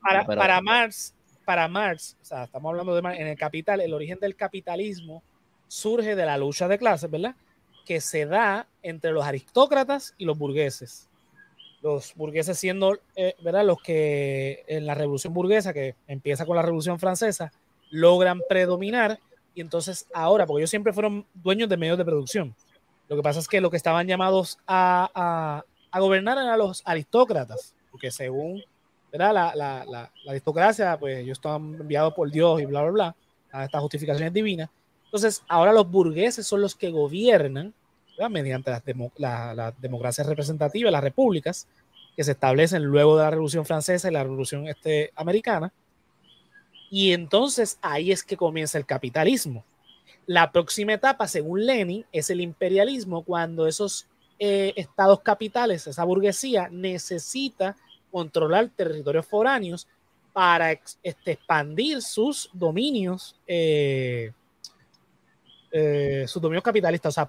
[0.00, 1.12] para, para Marx,
[1.44, 5.24] para Marx, o sea, estamos hablando de en el capital, el origen del capitalismo
[5.68, 7.36] surge de la lucha de clases, ¿verdad?
[7.84, 11.08] Que se da entre los aristócratas y los burgueses.
[11.80, 13.64] Los burgueses siendo, eh, ¿verdad?
[13.64, 17.52] Los que en la revolución burguesa, que empieza con la revolución francesa,
[17.90, 19.20] logran predominar
[19.54, 22.54] y entonces ahora, porque ellos siempre fueron dueños de medios de producción,
[23.08, 25.64] lo que pasa es que lo que estaban llamados a,
[25.94, 28.62] gobernar eran los aristócratas, porque según
[29.10, 29.32] ¿verdad?
[29.32, 33.16] La, la, la, aristocracia, pues ellos estaban enviados por Dios y bla, bla, bla,
[33.50, 34.68] a estas justificaciones divinas.
[35.08, 37.72] Entonces, ahora los burgueses son los que gobiernan
[38.28, 38.82] mediante las
[39.16, 41.66] la, democracia representativa, las repúblicas,
[42.16, 45.72] que se establecen luego de la Revolución Francesa y la Revolución este, Americana.
[46.90, 49.64] Y entonces ahí es que comienza el capitalismo.
[50.26, 54.06] La próxima etapa, según Lenin, es el imperialismo, cuando esos
[54.38, 57.76] eh, estados capitales, esa burguesía, necesita
[58.10, 59.86] controlar territorios foráneos
[60.32, 64.32] para este, expandir sus dominios eh,
[65.70, 67.28] eh, sus dominios capitalistas, o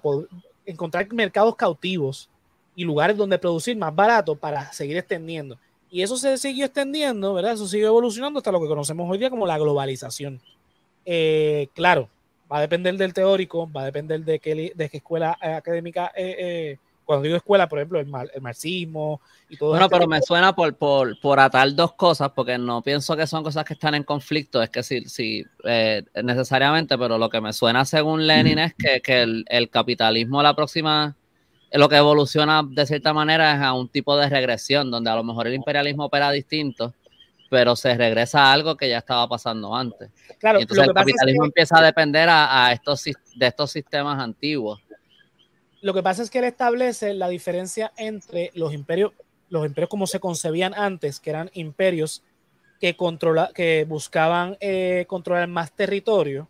[0.64, 2.28] encontrar mercados cautivos
[2.74, 5.58] y lugares donde producir más barato para seguir extendiendo.
[5.90, 7.52] Y eso se siguió extendiendo, ¿verdad?
[7.52, 10.40] Eso sigue evolucionando hasta lo que conocemos hoy día como la globalización.
[11.04, 12.08] Eh, claro,
[12.50, 16.78] va a depender del teórico, va a depender de qué, de qué escuela académica eh,
[17.10, 18.06] cuando digo escuela, por ejemplo, el,
[18.40, 22.82] marxismo y todo Bueno, pero me suena por, por, por, atar dos cosas, porque no
[22.82, 27.18] pienso que son cosas que están en conflicto, es que sí, sí eh, necesariamente, pero
[27.18, 31.16] lo que me suena según Lenin es que, que el, el, capitalismo la próxima,
[31.72, 35.24] lo que evoluciona de cierta manera es a un tipo de regresión, donde a lo
[35.24, 36.94] mejor el imperialismo opera distinto,
[37.50, 40.10] pero se regresa a algo que ya estaba pasando antes.
[40.38, 44.80] Claro, y entonces el capitalismo empieza a depender a, a estos, de estos sistemas antiguos.
[45.82, 49.12] Lo que pasa es que él establece la diferencia entre los imperios,
[49.48, 52.22] los imperios como se concebían antes, que eran imperios
[52.80, 56.48] que, controla, que buscaban eh, controlar más territorio,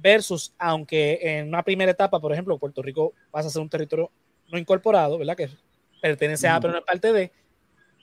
[0.00, 4.10] versus, aunque en una primera etapa, por ejemplo, Puerto Rico pasa a ser un territorio
[4.50, 5.36] no incorporado, ¿verdad?
[5.36, 5.48] Que
[6.00, 7.30] pertenece a, pero no es parte de,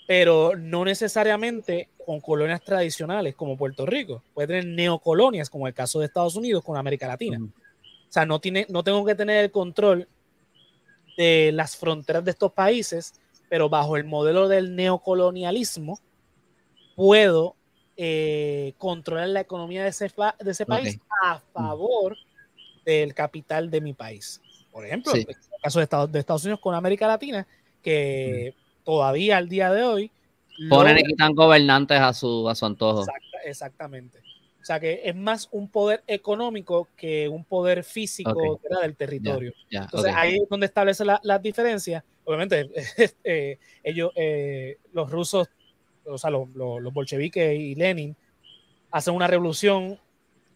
[0.07, 4.23] pero no necesariamente con colonias tradicionales como Puerto Rico.
[4.33, 7.39] Puede tener neocolonias, como el caso de Estados Unidos con América Latina.
[7.41, 10.07] O sea, no, tiene, no tengo que tener el control
[11.17, 15.99] de las fronteras de estos países, pero bajo el modelo del neocolonialismo,
[16.95, 17.55] puedo
[17.97, 22.15] eh, controlar la economía de ese, de ese país a favor
[22.85, 24.39] del capital de mi país.
[24.71, 27.47] Por ejemplo, en el caso de Estados, de Estados Unidos con América Latina,
[27.81, 28.53] que
[28.83, 30.11] todavía al día de hoy...
[30.69, 33.05] Ponen y quitan gobernantes a su, a su antojo.
[33.43, 34.19] exactamente.
[34.67, 39.53] O sea que es más un poder económico que un poder físico del territorio.
[39.71, 42.03] Entonces ahí es donde establece las la diferencias.
[42.25, 42.69] Obviamente,
[43.23, 45.47] eh, ellos, eh, los rusos,
[46.05, 48.13] o sea, los, los, bolcheviques y Lenin,
[48.91, 49.97] hacen una revolución,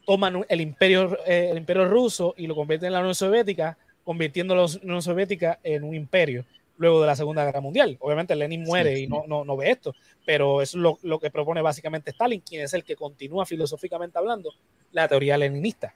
[0.06, 4.54] toman el imperio, eh, el imperio ruso y lo convierten en la Unión Soviética, convirtiendo
[4.54, 6.44] la Unión Soviética en un imperio
[6.78, 7.98] luego de la Segunda Guerra Mundial.
[8.00, 9.94] Obviamente Lenin muere y no, no, no, ve esto,
[10.26, 14.54] pero eso es lo, que propone básicamente Stalin, quien es el que continúa filosóficamente hablando
[14.92, 15.94] la teoría leninista.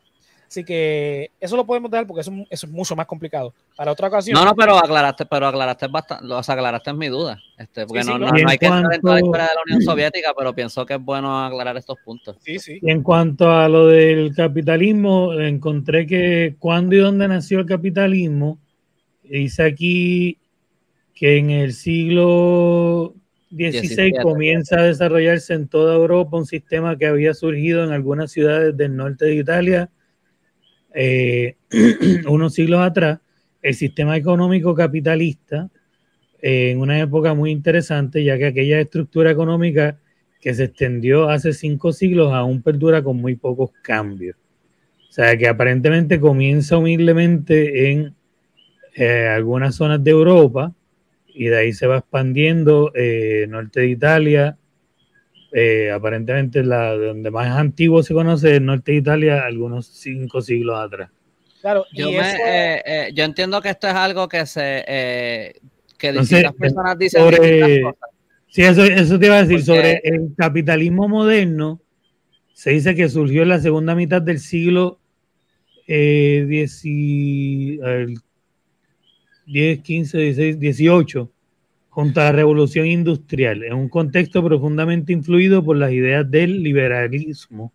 [0.48, 3.54] Así que eso lo podemos dejar porque eso, es mucho más complicado.
[3.76, 4.36] Para otra ocasión.
[4.36, 7.42] No, no, pero aclaraste, pero aclaraste bastante, o sea, aclaraste mi duda.
[7.58, 10.34] Este, porque no, no, hay que entrar en toda la historia de la Unión Soviética,
[10.38, 12.38] pero pienso que es bueno aclarar estos puntos.
[12.42, 12.80] Sí, sí.
[12.82, 18.60] Y en cuanto a lo del capitalismo, encontré que cuándo y dónde nació el capitalismo,
[19.24, 20.38] dice aquí
[21.16, 23.16] que en el siglo
[23.50, 28.76] XVI comienza a desarrollarse en toda Europa un sistema que había surgido en algunas ciudades
[28.76, 29.90] del norte de Italia
[30.94, 31.56] eh,
[32.28, 33.20] unos siglos atrás,
[33.62, 35.70] el sistema económico capitalista,
[36.42, 40.00] eh, en una época muy interesante, ya que aquella estructura económica
[40.40, 44.38] que se extendió hace cinco siglos aún perdura con muy pocos cambios.
[45.10, 48.16] O sea, que aparentemente comienza humildemente en
[48.96, 50.74] eh, algunas zonas de Europa,
[51.36, 54.58] y de ahí se va expandiendo eh, norte de Italia.
[55.52, 60.80] Eh, aparentemente la donde más antiguo se conoce es norte de Italia, algunos cinco siglos
[60.80, 61.10] atrás.
[61.62, 65.54] Claro, yo, eh, yo entiendo que esto es algo que se
[65.98, 67.82] que distintas personas dicen sobre,
[68.56, 69.62] Sí, eso, eso te iba a decir.
[69.64, 71.82] Sobre el capitalismo moderno,
[72.54, 75.02] se dice que surgió en la segunda mitad del siglo
[75.88, 76.84] eh, 10,
[79.48, 81.32] 10, 15, 16, 18,
[81.90, 87.72] junto a la revolución industrial, en un contexto profundamente influido por las ideas del liberalismo.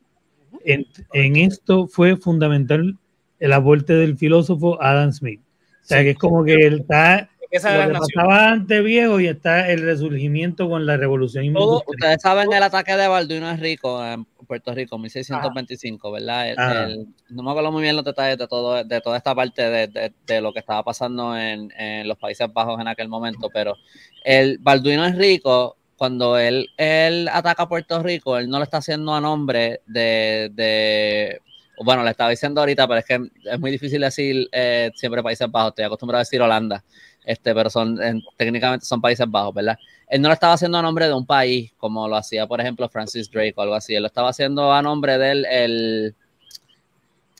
[0.65, 2.99] En, en esto fue fundamental
[3.39, 5.41] el aporte del filósofo Adam Smith.
[5.83, 9.27] O sea, que es como que él está esa lo que pasaba antes viejo y
[9.27, 14.25] está el resurgimiento con la revolución Todo, Ustedes saben el ataque de Balduino Rico en
[14.47, 17.07] Puerto Rico, 1625, ¿verdad?
[17.29, 20.41] no me acuerdo muy bien los detalles de todo, de toda esta parte de, de,
[20.41, 23.77] lo que estaba pasando en, en, los Países Bajos en aquel momento, pero
[24.25, 29.13] el Balduino Rico, cuando él, él ataca a Puerto Rico, él no lo está haciendo
[29.15, 31.41] a nombre de, de
[31.85, 35.51] bueno, le estaba diciendo ahorita, pero es que es muy difícil decir eh, siempre Países
[35.51, 36.85] Bajos, estoy acostumbrado a decir Holanda
[37.31, 37.97] este, pero son
[38.37, 39.79] técnicamente son Países Bajos, ¿verdad?
[40.09, 42.89] Él no lo estaba haciendo a nombre de un país, como lo hacía, por ejemplo,
[42.89, 43.95] Francis Drake o algo así.
[43.95, 46.15] Él lo estaba haciendo a nombre del el.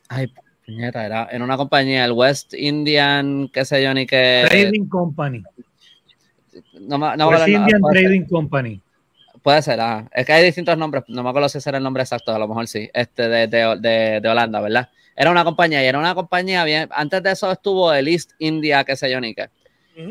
[0.09, 0.33] Ay,
[0.65, 4.45] puñeta, era en una compañía, el West Indian, qué sé yo, ni qué.
[4.49, 5.43] Trading Company.
[6.81, 8.81] No, no, West Indian Trading Company.
[9.43, 10.09] Puede ser, ah.
[10.15, 12.39] es que hay distintos nombres, no me acuerdo si ese era el nombre exacto, a
[12.39, 14.91] lo mejor sí, este de, de, de Holanda, ¿verdad?
[15.17, 18.85] Era una compañía y era una compañía bien, antes de eso estuvo el East India,
[18.85, 19.49] qué sé yo, ni qué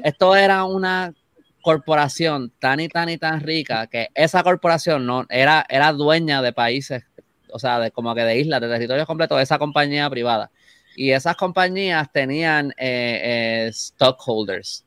[0.04, 1.14] esto era una
[1.62, 6.54] corporación tan y tan y tan rica que esa corporación no era, era dueña de
[6.54, 7.04] países,
[7.52, 10.52] o sea, de, como que de islas, de territorios completos, de esa compañía privada.
[10.96, 14.86] Y esas compañías tenían eh, eh, stockholders.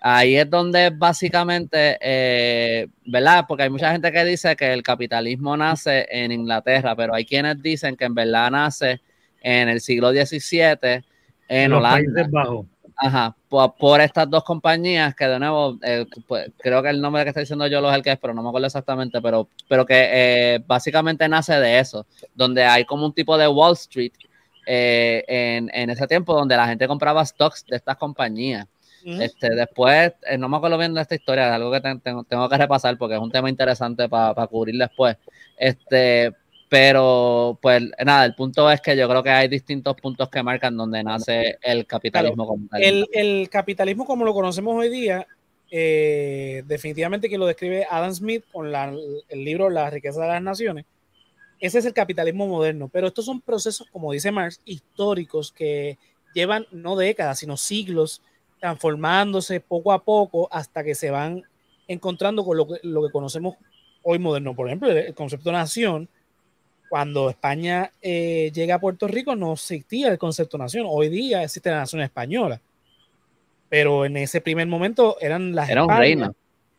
[0.00, 3.44] Ahí es donde básicamente, eh, ¿verdad?
[3.46, 7.62] Porque hay mucha gente que dice que el capitalismo nace en Inglaterra, pero hay quienes
[7.62, 9.00] dicen que en verdad nace
[9.40, 11.04] en el siglo XVII
[11.48, 12.28] en, Holanda.
[12.96, 17.28] Ajá, por, estas dos compañías que de nuevo, eh, pues, creo que el nombre que
[17.28, 19.84] está diciendo yo lo es el que es, pero no me acuerdo exactamente, pero, pero
[19.84, 24.12] que eh, básicamente nace de eso, donde hay como un tipo de Wall Street
[24.66, 28.66] eh, en, en, ese tiempo donde la gente compraba stocks de estas compañías.
[29.04, 32.56] Este, después, no me acuerdo bien de esta historia, es algo que tengo, tengo, que
[32.56, 35.16] repasar porque es un tema interesante para cubrir después.
[35.58, 36.32] Este,
[36.72, 40.74] pero, pues nada, el punto es que yo creo que hay distintos puntos que marcan
[40.74, 42.82] donde nace el capitalismo como tal.
[43.12, 45.26] El, capitalismo como lo conocemos hoy día,
[45.70, 50.86] eh, definitivamente que lo describe Adam Smith con el libro La riqueza de las naciones,
[51.60, 52.88] ese es el capitalismo moderno.
[52.90, 55.98] Pero estos son procesos, como dice Marx, históricos que
[56.34, 58.22] llevan no décadas, sino siglos
[58.60, 61.42] transformándose poco a poco hasta que se van
[61.86, 63.56] encontrando con lo que, lo que conocemos
[64.02, 64.54] hoy moderno.
[64.54, 66.08] Por ejemplo, el concepto de nación
[66.92, 70.84] cuando España eh, llega a Puerto Rico no existía el concepto de nación.
[70.86, 72.60] Hoy día existe la nación española.
[73.70, 75.70] Pero en ese primer momento eran las.
[75.70, 76.34] Era un reino.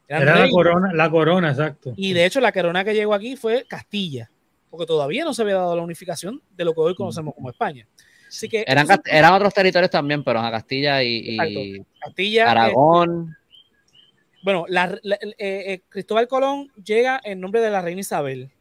[0.08, 1.94] Era la corona, la corona, exacto.
[1.98, 4.30] Y de hecho, la corona que llegó aquí fue Castilla,
[4.70, 7.88] porque todavía no se había dado la unificación de lo que hoy conocemos como España.
[8.28, 11.38] Así que eran, eran otros territorios también, pero a Castilla y,
[12.00, 13.36] Castilla, Aragón.
[14.44, 18.52] bueno, eh, eh, Cristóbal Colón llega en nombre de la reina Isabel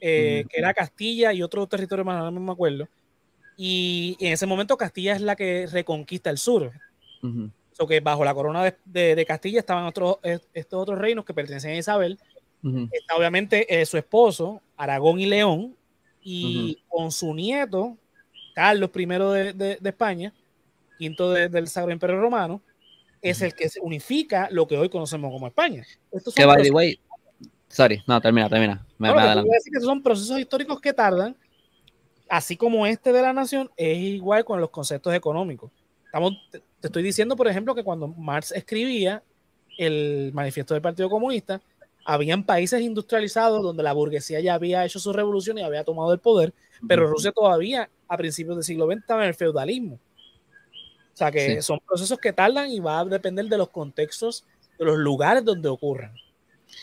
[0.00, 2.88] eh, que era Castilla y otro territorio más, no me acuerdo.
[3.56, 6.72] Y, en ese momento Castilla es la que reconquista el sur.
[7.22, 7.50] Uh
[7.86, 12.18] que bajo la corona de, Castilla estaban otros, estos otros reinos que pertenecen a Isabel.
[12.92, 15.74] Está obviamente eh, su esposo, Aragón y León,
[16.22, 17.96] y con su nieto,
[18.54, 20.34] Carlos I de, España,
[20.98, 22.60] quinto del Sacro Imperio Romano,
[23.22, 25.84] es el que unifica lo que hoy conocemos como España.
[26.34, 27.00] que, by the way,
[27.70, 28.84] Sorry, no, termina, termina.
[28.98, 31.36] Me, decir que son procesos históricos que tardan,
[32.28, 35.70] así como este de la nación, es igual con los conceptos económicos.
[36.04, 39.22] Estamos, te, estoy diciendo, por ejemplo, que cuando Marx escribía
[39.78, 41.60] el manifiesto del Partido Comunista,
[42.04, 46.18] habían países industrializados donde la burguesía ya había hecho su revolución y había tomado el
[46.18, 46.52] poder,
[46.88, 49.94] pero Rusia todavía a principios del siglo XX estaba en el feudalismo.
[49.94, 54.44] O sea que son procesos que tardan y va a depender de los contextos,
[54.76, 56.12] de los lugares donde ocurran.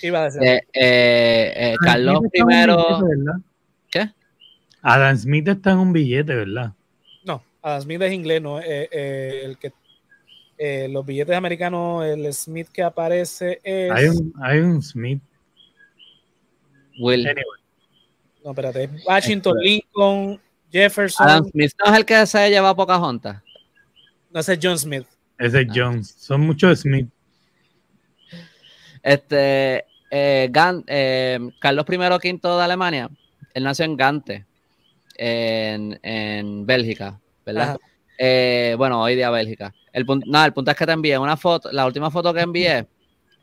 [0.01, 0.43] Iba a decir.
[0.43, 2.99] Eh, eh, eh Carlos primero.
[3.89, 4.09] ¿Qué?
[4.81, 6.73] Adam Smith está en un billete, ¿verdad?
[7.23, 8.59] No, Adam Smith es inglés, no.
[8.59, 9.73] Eh, el que
[10.89, 13.91] los billetes americanos, el Smith que aparece es.
[13.91, 15.21] Hay un, hay un Smith.
[16.99, 17.27] Will.
[18.43, 18.89] No, espérate.
[19.05, 20.39] Washington, Lincoln,
[20.71, 21.27] Jefferson.
[21.27, 23.43] Adam Smith no es el que se lleva a Pocahontas.
[24.31, 25.05] No, ese es John Smith.
[25.37, 26.15] Ese es Jones.
[26.17, 27.07] Son muchos Smith.
[29.03, 30.51] Este, eh,
[30.87, 33.09] eh, Carlos I V de Alemania,
[33.53, 34.45] él nació en Gante,
[35.15, 37.77] en, Bélgica, ¿verdad?
[38.17, 39.73] Eh, bueno, hoy día Bélgica.
[39.93, 42.87] El, nada, el punto es que te envié una foto, la última foto que envié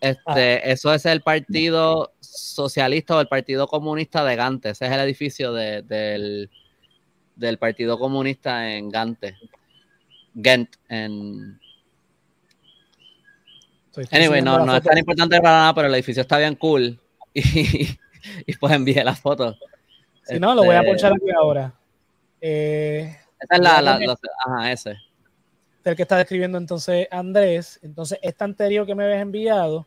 [0.00, 0.60] Este, ah.
[0.64, 4.70] Eso es el Partido Socialista o el Partido Comunista de Gante.
[4.70, 6.50] Ese es el edificio del,
[7.36, 9.34] del Partido Comunista en Gante.
[10.34, 11.58] Ghent, en...
[14.10, 16.98] Anyway, no, no es tan importante para nada, pero el edificio está bien cool.
[17.36, 17.98] Y,
[18.46, 19.54] y pues envié la foto.
[20.22, 21.74] Si no, lo voy a este, ponchar aquí ahora.
[22.40, 24.16] Eh, Esa es la, la,
[24.46, 24.96] ajá, ese.
[25.84, 27.78] El que está describiendo entonces Andrés.
[27.82, 29.86] Entonces, este anterior que me habías enviado,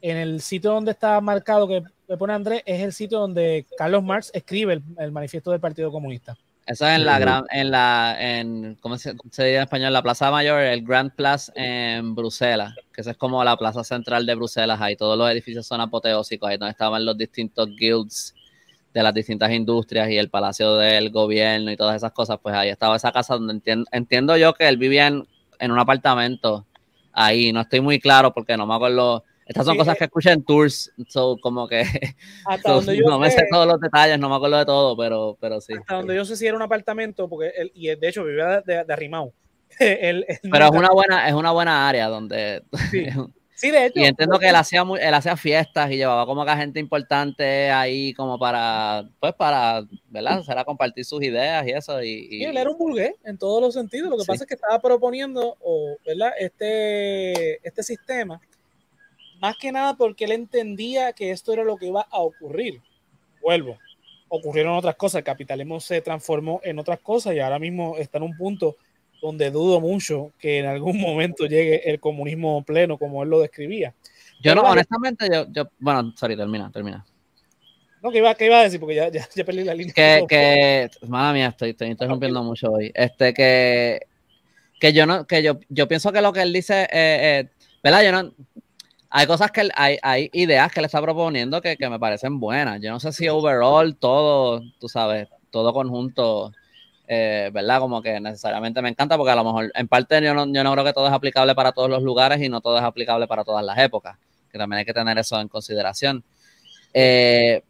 [0.00, 4.04] en el sitio donde está marcado que me pone Andrés, es el sitio donde Carlos
[4.04, 6.36] Marx escribe el manifiesto del Partido Comunista.
[6.64, 9.92] Eso es en la gran, en la, en, ¿cómo se, dice en español?
[9.92, 14.26] La Plaza Mayor, el Grand Place en Bruselas, que esa es como la plaza central
[14.26, 18.34] de Bruselas, ahí todos los edificios son apoteósicos, ahí donde estaban los distintos guilds
[18.94, 22.68] de las distintas industrias y el palacio del gobierno y todas esas cosas, pues ahí
[22.68, 25.26] estaba esa casa donde entiendo, entiendo yo que él vivía en,
[25.58, 26.64] en un apartamento
[27.12, 30.30] ahí, no estoy muy claro porque no me acuerdo estas son cosas eh, que escuché
[30.30, 31.84] en tours, so, como que
[33.06, 35.74] no me sé todos los detalles, no me acuerdo de todo, pero, pero sí.
[35.74, 38.84] Hasta donde yo sé si era un apartamento, porque él, y de hecho vivía de,
[38.84, 39.32] de arrimado.
[39.78, 43.06] pero es una buena, es una buena área donde sí.
[43.54, 44.00] Sí, de hecho.
[44.00, 47.70] Y entiendo que él hacía, él hacía fiestas y llevaba como que a gente importante
[47.70, 50.42] ahí como para, pues para, ¿verdad?
[50.42, 52.02] Será compartir sus ideas y eso.
[52.02, 52.44] Y, y...
[52.44, 54.10] él era un burgués en todos los sentidos.
[54.10, 56.32] Lo que pasa es que estaba proponiendo, o, ¿verdad?
[56.40, 58.40] Este, este sistema
[59.42, 62.80] más que nada porque él entendía que esto era lo que iba a ocurrir.
[63.42, 63.76] Vuelvo,
[64.28, 68.24] ocurrieron otras cosas, el capitalismo se transformó en otras cosas y ahora mismo está en
[68.24, 68.76] un punto
[69.20, 73.92] donde dudo mucho que en algún momento llegue el comunismo pleno como él lo describía.
[74.40, 77.04] Yo no, honestamente, yo, yo, bueno, sorry, termina, termina.
[78.00, 78.78] No, ¿qué iba, qué iba a decir?
[78.78, 79.92] Porque ya, ya, perdí la línea.
[79.92, 82.92] Que, que madre mía, estoy, estoy interrumpiendo mucho hoy.
[82.94, 84.02] Este, que,
[84.78, 87.48] que yo no, que yo, yo pienso que lo que él dice, eh, eh,
[87.82, 88.04] ¿verdad?
[88.04, 88.32] Yo no,
[89.14, 92.80] hay cosas que hay, hay ideas que le está proponiendo que, que, me parecen buenas.
[92.80, 96.50] Yo no sé si overall todo, tú sabes, todo conjunto,
[97.06, 97.80] eh, ¿verdad?
[97.80, 100.72] Como que necesariamente me encanta porque a lo mejor en parte yo no, yo no
[100.72, 103.44] creo que todo es aplicable para todos los lugares y no todo es aplicable para
[103.44, 104.16] todas las épocas,
[104.50, 106.24] que también hay que tener eso en consideración.
[106.94, 107.62] Eh,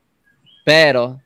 [0.65, 1.21] pero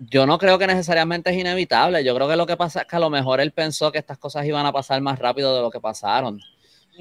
[0.00, 2.02] yo no creo que necesariamente es inevitable.
[2.02, 4.18] Yo creo que lo que pasa es que a lo mejor él pensó que estas
[4.18, 6.40] cosas iban a pasar más rápido de lo que pasaron.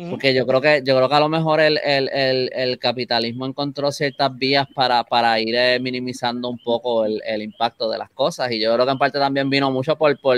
[0.10, 3.46] Porque yo creo que, yo creo que a lo mejor el, el, el, el capitalismo
[3.46, 8.52] encontró ciertas vías para, para ir eh, minimizando un poco el, impacto de las cosas.
[8.52, 10.38] Y yo creo que en parte también vino mucho por, por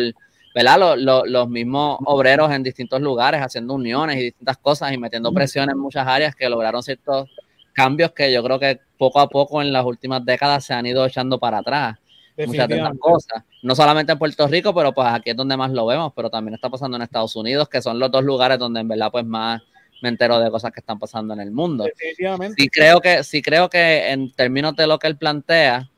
[0.53, 0.97] ¿verdad?
[0.97, 5.77] los mismos obreros en distintos lugares haciendo uniones y distintas cosas y metiendo presión en
[5.77, 7.29] muchas áreas que lograron ciertos
[7.71, 11.05] cambios que yo creo que poco a poco en las últimas décadas se han ido
[11.05, 11.97] echando para atrás
[12.37, 13.43] muchas de cosas.
[13.63, 16.55] No solamente en Puerto Rico, pero pues aquí es donde más lo vemos, pero también
[16.55, 19.61] está pasando en Estados Unidos, que son los dos lugares donde en verdad pues más
[20.01, 21.85] me entero de cosas que están pasando en el mundo.
[21.85, 22.61] Definitivamente.
[22.61, 25.89] Sí creo que, sí creo que en términos de lo que él plantea,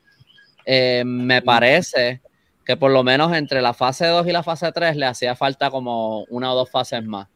[0.64, 2.20] eh, me parece
[2.64, 5.70] que por lo menos entre la fase 2 y la fase 3 le hacía falta
[5.70, 7.26] como una o dos fases más.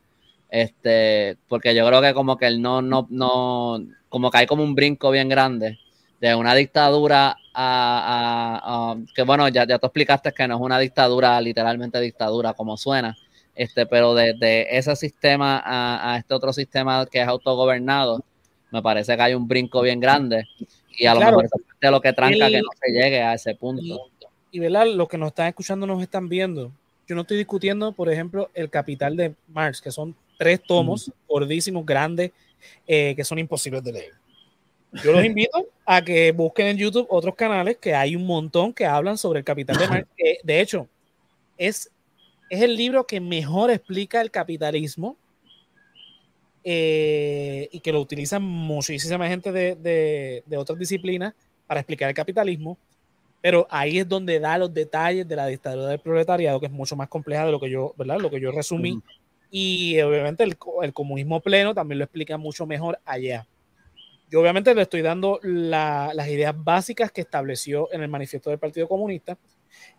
[0.50, 4.62] Este, porque yo creo que como que él no, no, no, como que hay como
[4.62, 5.78] un brinco bien grande
[6.22, 11.40] de una dictadura a, que bueno, ya, ya tú explicaste que no es una dictadura,
[11.40, 13.16] literalmente dictadura como suena,
[13.56, 18.22] este, pero de, ese sistema a, este otro sistema que es autogobernado,
[18.70, 20.44] me parece que hay un brinco bien grande
[20.96, 21.48] y a lo mejor
[21.80, 23.82] es lo que tranca que no se llegue a ese punto.
[24.52, 24.86] Y, y ¿verdad?
[24.86, 26.70] los que nos están escuchando nos están viendo.
[27.08, 31.84] Yo no estoy discutiendo, por ejemplo, el capital de Marx, que son tres tomos gordísimos,
[31.84, 32.30] grandes,
[32.86, 34.21] eh, que son imposibles de leer
[34.92, 38.84] yo los invito a que busquen en YouTube otros canales que hay un montón que
[38.84, 40.08] hablan sobre el capital de Marx.
[40.42, 40.88] de hecho,
[41.56, 41.90] es,
[42.50, 45.16] es el libro que mejor explica el capitalismo
[46.64, 51.34] eh, y que lo utilizan muchísima gente de, de, otras disciplinas
[51.66, 52.78] para explicar el capitalismo.
[53.40, 56.94] Pero ahí es donde da los detalles de la dictadura del proletariado, que es mucho
[56.94, 58.20] más compleja de lo que yo, ¿verdad?
[58.20, 59.00] Lo que yo resumí.
[59.50, 63.46] Y obviamente el, el comunismo pleno también lo explica mucho mejor allá.
[64.32, 68.88] Yo obviamente le estoy dando las ideas básicas que estableció en el manifiesto del Partido
[68.88, 69.36] Comunista,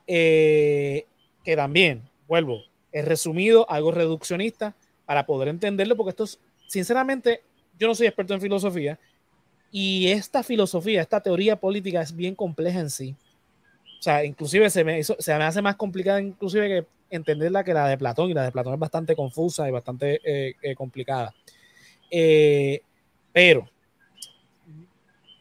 [0.07, 1.05] eh,
[1.43, 4.73] que también, vuelvo, es resumido, algo reduccionista,
[5.05, 7.43] para poder entenderlo, porque esto es, sinceramente,
[7.77, 8.99] yo no soy experto en filosofía,
[9.71, 13.15] y esta filosofía, esta teoría política es bien compleja en sí.
[13.99, 17.88] O sea, inclusive se me, se me hace más complicada inclusive que entenderla que la
[17.88, 21.36] de Platón, y la de Platón es bastante confusa y bastante eh, eh, complicada.
[23.31, 23.72] pero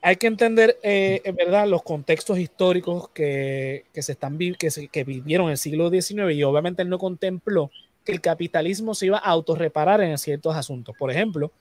[0.05, 5.47] hay que entender, eh, en verdad, los contextos históricos que, se están que, que vivieron
[5.47, 7.71] en el siglo XIX y obviamente él no contempló
[8.05, 10.97] que el capitalismo se iba a autorreparar en ciertos asuntos.
[10.99, 11.53] Por ejemplo,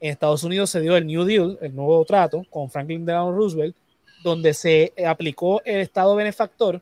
[0.00, 3.74] En Estados Unidos se dio el New Deal, el nuevo trato con Franklin Delano Roosevelt,
[4.22, 6.80] donde se aplicó el Estado benefactor,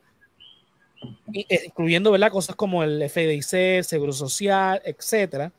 [1.33, 2.31] eh, incluyendo ¿verdad?
[2.31, 5.51] cosas como el FDIC, el Seguro Social, etcétera,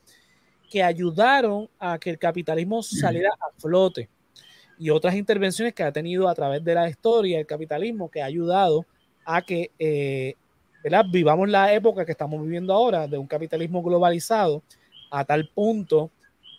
[0.70, 4.08] que ayudaron a que el capitalismo saliera a flote.
[4.80, 8.26] Y otras intervenciones que ha tenido a través de la historia el capitalismo que ha
[8.26, 8.86] ayudado
[9.26, 10.36] a que eh,
[11.12, 14.62] vivamos la época que estamos viviendo ahora de un capitalismo globalizado
[15.12, 16.10] a tal punto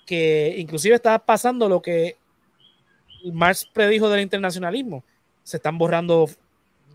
[0.07, 2.17] que inclusive está pasando lo que
[3.33, 5.05] Marx predijo del internacionalismo.
[5.43, 6.29] Se están borrando,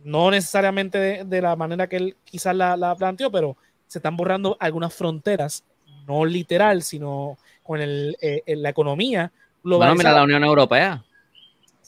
[0.03, 3.57] no necesariamente de, la manera que él quizás la, planteó, pero
[3.88, 5.63] se están borrando algunas fronteras,
[6.07, 9.32] no literal, sino con el, eh, la economía
[9.63, 9.95] global.
[9.95, 11.03] mira la Unión Europea.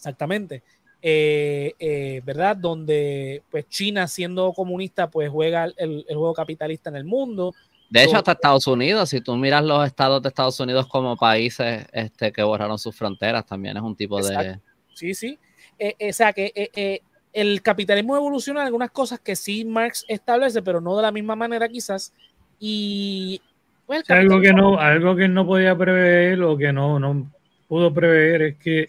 [0.06, 0.64] Exactamente.
[1.02, 2.56] Eh, eh, ¿Verdad?
[2.56, 7.54] Donde pues China siendo comunista pues juega el, el juego capitalista en el mundo.
[7.90, 11.86] De hecho, hasta Estados Unidos, si tú miras los estados de Estados Unidos como países
[11.92, 14.60] este, que borraron sus fronteras, también es un tipo de...
[14.94, 15.38] Sí, sí.
[15.78, 17.02] Eh, eh, o sea, que eh,
[17.32, 21.36] el capitalismo evoluciona en algunas cosas que sí Marx establece, pero no de la misma
[21.36, 22.12] manera quizás.
[22.60, 23.42] Y...
[23.86, 27.32] Pues, algo, que no, algo que no podía prever o que no, no
[27.68, 28.88] pudo prever es que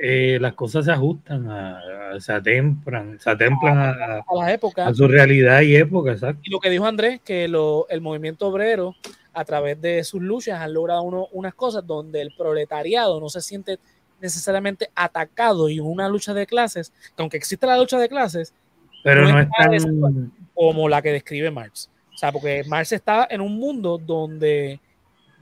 [0.00, 1.80] eh, las cosas se ajustan, a,
[2.20, 4.86] se atemplan, se atemplan a, a, época.
[4.86, 6.40] a su realidad y época, exacto.
[6.44, 8.94] Y lo que dijo Andrés, que lo, el movimiento obrero,
[9.34, 13.40] a través de sus luchas, han logrado uno, unas cosas donde el proletariado no se
[13.40, 13.80] siente
[14.20, 18.54] necesariamente atacado y una lucha de clases, que aunque existe la lucha de clases,
[19.02, 19.48] pero no, es
[19.82, 20.32] tan...
[20.54, 21.90] como la que describe Marx.
[22.14, 24.80] O sea, porque Marx está en un mundo donde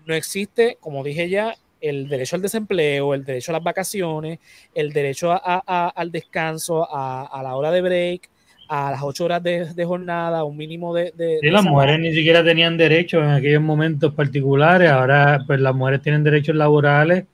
[0.07, 1.57] no existe, como dije ya,
[1.89, 4.39] el derecho al desempleo, el derecho a las vacaciones,
[4.75, 8.29] el derecho al descanso, a, la hora de break,
[8.69, 11.13] a las ocho horas de, jornada, un mínimo de...
[11.17, 15.75] de sí, las mujeres ni siquiera tenían derechos en aquellos momentos particulares, ahora pues las
[15.75, 17.25] mujeres tienen derechos laborales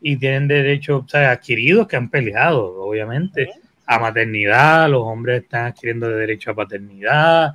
[0.00, 3.48] y tienen derechos adquiridos que han peleado, obviamente,
[3.86, 7.54] a maternidad, los hombres están adquiriendo derecho a paternidad,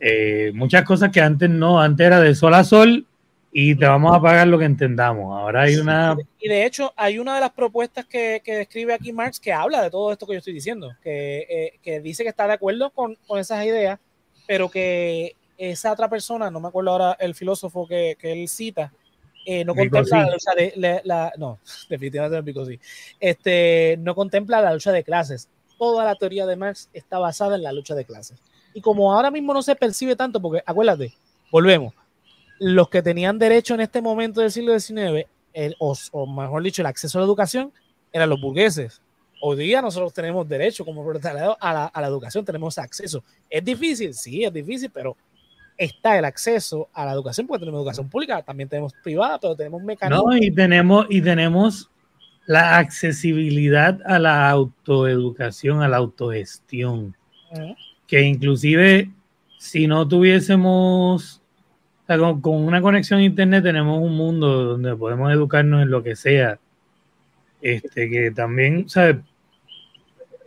[0.00, 3.06] eh, muchas cosas que antes no, antes era de sol a sol
[3.58, 5.34] y te vamos a pagar lo que entendamos.
[5.34, 6.14] Ahora hay una...
[6.38, 9.80] Y de hecho hay una de las propuestas que, que describe aquí Marx que habla
[9.80, 12.90] de todo esto que yo estoy diciendo, que, eh, que dice que está de acuerdo
[12.90, 13.98] con, con, esas ideas,
[14.46, 18.92] pero que esa otra persona, no me acuerdo ahora el filósofo que, que él cita,
[19.46, 22.78] eh, no contempla la lucha de la, no, definitivamente no sí.
[23.18, 25.48] este, no contempla la lucha de clases.
[25.78, 28.38] Toda la teoría de Marx está basada en la lucha de clases.
[28.74, 31.14] Y como ahora mismo no se percibe tanto, porque acuérdate,
[31.50, 31.94] volvemos,
[32.58, 35.26] los que tenían derecho en este momento del siglo XIX,
[35.78, 37.72] o, mejor dicho, el acceso a la educación,
[38.12, 39.00] eran los burgueses.
[39.40, 43.22] Hoy día nosotros tenemos derecho como proletariado a la, a la educación, tenemos acceso.
[43.50, 44.14] ¿Es difícil?
[44.14, 45.16] Sí, es difícil, pero
[45.76, 49.82] está el acceso a la educación, porque tenemos educación pública, también tenemos privada, pero tenemos
[49.82, 50.26] mecanismos.
[50.26, 51.90] No, y tenemos, y tenemos
[52.46, 57.16] la accesibilidad a la autoeducación, a la autogestión,
[58.06, 59.10] que inclusive
[59.58, 61.42] si no tuviésemos
[62.06, 66.58] con, una conexión a internet tenemos un mundo donde podemos educarnos en lo que sea.
[67.60, 69.16] Este, que también, ¿sabes?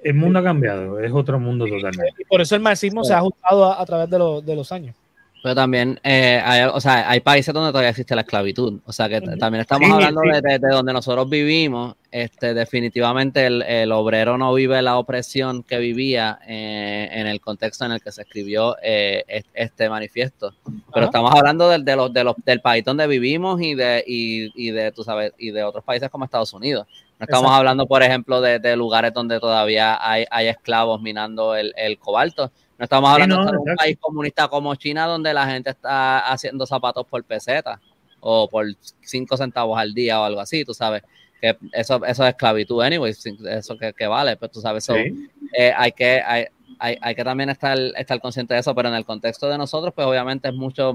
[0.03, 2.21] El mundo ha cambiado, es otro mundo totalmente.
[2.21, 4.95] Y por eso el marxismo se ha ajustado a, través de, de los años.
[5.41, 8.79] Pero también eh, hay, o sea, hay países donde todavía existe la esclavitud.
[8.85, 11.95] O sea, que también estamos hablando De, donde nosotros vivimos.
[12.11, 17.91] Este, definitivamente el, obrero no vive la opresión que vivía eh, en el contexto en
[17.91, 20.53] el que se escribió eh, este manifiesto.
[20.93, 24.91] Pero estamos hablando de, los, de los, del país donde vivimos y de, y, de,
[24.91, 26.87] tú sabes, y de otros países como Estados Unidos.
[27.19, 31.99] No estamos hablando, por ejemplo, de, lugares donde todavía hay, hay esclavos minando el, el
[31.99, 36.65] cobalto no estamos hablando de un país comunista como China donde la gente está haciendo
[36.65, 37.81] zapatos por peseta
[38.21, 38.65] o por
[39.01, 41.03] 5 centavos al día o algo así, tú sabes.
[41.41, 45.91] Que eso, eso es esclavitud, anyway, eso que, vale, pero pues tú sabes, eh, hay,
[45.91, 46.47] que, hay,
[46.79, 50.05] hay, que también estar, estar consciente de eso, pero en el contexto de nosotros, pues
[50.05, 50.93] obviamente es mucho,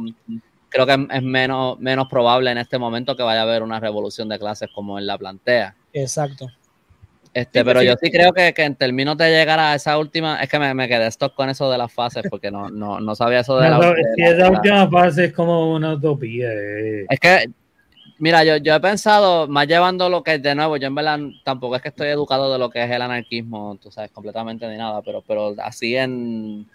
[0.69, 4.28] creo que es menos, menos probable en este momento que vaya a haber una revolución
[4.28, 5.77] de clases como en la plantea.
[5.94, 6.51] Exacto.
[7.35, 10.48] Este, pero yo sí creo que, que, en términos de llegar a esa última, es
[10.48, 13.40] que me, me quedé stock con eso de las fases, porque no, no, no sabía
[13.40, 16.47] eso de la, esa última fase es como una utopía.
[16.52, 17.06] Eh.
[17.11, 17.51] Es que,
[18.20, 21.74] mira, yo, yo he pensado, más llevando lo que de nuevo, yo en verdad tampoco
[21.74, 25.02] es que estoy educado de lo que es el anarquismo, tú sabes, completamente ni nada,
[25.02, 26.69] pero, pero así en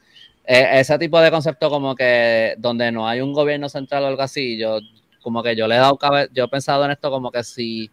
[0.45, 4.23] e, ese tipo de concepto como que donde no hay un gobierno central o algo
[4.23, 4.80] así, yo
[5.22, 5.98] como que yo le he dado
[6.34, 7.90] yo he pensado en esto como que si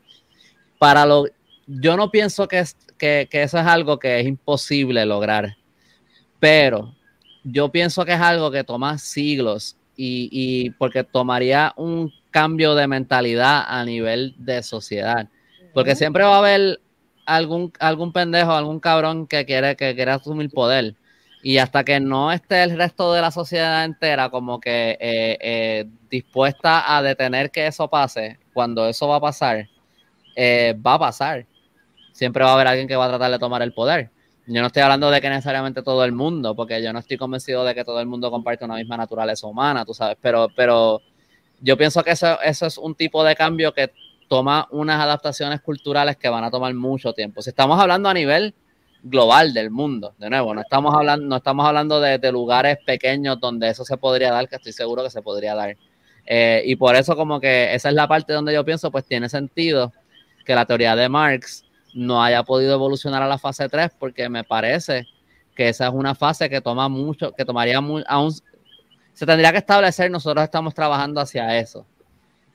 [0.79, 1.27] para lo
[1.67, 2.65] yo no pienso que,
[2.99, 5.57] que, eso es algo que es imposible lograr,
[6.39, 6.95] pero
[7.45, 12.87] yo pienso que es algo que toma siglos y, y porque tomaría un cambio de
[12.87, 15.29] mentalidad a nivel de sociedad.
[15.73, 16.81] Porque siempre va a haber
[17.27, 20.95] algún, algún pendejo, algún cabrón que quiere, que quiere asumir poder.
[21.43, 25.85] Y hasta que no esté el resto de la sociedad entera como que eh, eh,
[26.11, 29.69] dispuesta a detener que eso pase, cuando eso va a pasar,
[30.35, 31.47] eh, va a pasar.
[32.17, 34.09] Siempre va a haber alguien que va a tratar de tomar el poder.
[34.47, 37.63] Yo no estoy hablando de que necesariamente todo el mundo, porque yo no estoy convencido
[37.63, 41.03] de que todo el mundo comparte una misma naturaleza humana, tú sabes, pero, pero
[41.61, 43.93] yo pienso que eso, eso es un tipo de cambio que
[44.29, 47.43] toma unas adaptaciones culturales que van a tomar mucho tiempo.
[47.43, 48.55] Si estamos hablando a nivel
[49.03, 53.69] global del mundo, de nuevo, no estamos hablando, no estamos hablando de, lugares pequeños donde
[53.69, 55.77] eso se podría dar, que estoy seguro que se podría dar.
[56.25, 59.29] Eh, y por eso como que esa es la parte donde yo pienso, pues tiene
[59.29, 59.93] sentido
[60.47, 61.66] que la teoría de Marx
[61.97, 65.07] no haya podido evolucionar a la fase 3, porque me parece
[65.55, 68.33] que esa es una fase que toma mucho, que tomaría aún,
[69.15, 71.87] se tendría que establecer, nosotros estamos trabajando hacia eso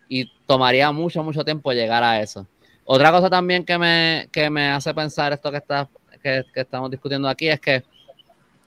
[0.08, 2.46] y tomaría mucho, mucho tiempo llegar a eso.
[2.86, 5.90] Otra cosa también que me, que me hace pensar esto que, está,
[6.22, 7.84] que, estamos discutiendo aquí es que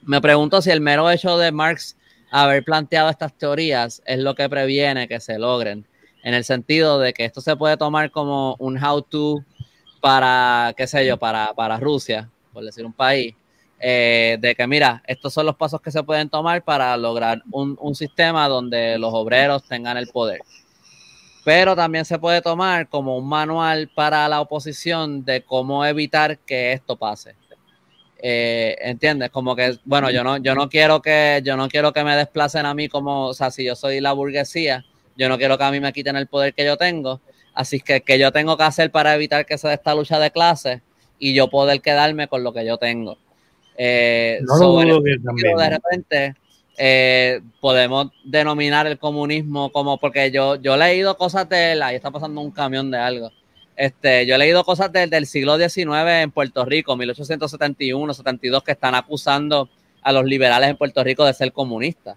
[0.03, 1.97] me pregunto si el mero hecho de Marx
[2.33, 5.87] haber planteado estas teorías es lo que previene que se logren,
[6.25, 9.45] en el sentido de que esto se puede tomar como un how-to
[10.05, 13.35] para, qué sé yo, para, para Rusia, por decir un país,
[13.81, 17.79] eh, de que mira, estos son los pasos que se pueden tomar para lograr un,
[17.81, 20.43] un sistema donde los obreros tengan el poder
[21.43, 26.73] pero también se puede tomar como un manual para la oposición de cómo evitar que
[26.73, 27.35] esto pase.
[28.19, 29.31] Eh, ¿Entiendes?
[29.31, 32.65] Como que, bueno, yo no, yo no quiero que, yo no quiero que me desplacen
[32.65, 34.87] a mí como, o sea, si yo soy la burguesía,
[35.17, 37.21] yo no quiero que a mí me quiten el poder que yo tengo.
[37.55, 40.31] Así que, que yo tengo que hacer para evitar que se dé esta lucha de
[40.31, 40.81] clases
[41.19, 43.17] y yo poder quedarme con lo que yo tengo.
[43.77, 46.35] Eh, no de repente,
[46.77, 52.11] eh, podemos denominar el comunismo como, porque yo, yo he leído cosas de ahí está
[52.11, 53.31] pasando un camión de algo.
[53.77, 55.89] Este, yo he leído cosas del siglo XIX
[56.23, 59.69] en Puerto Rico, 1871, 72, que están acusando
[60.03, 62.17] a los liberales en Puerto Rico de ser comunistas.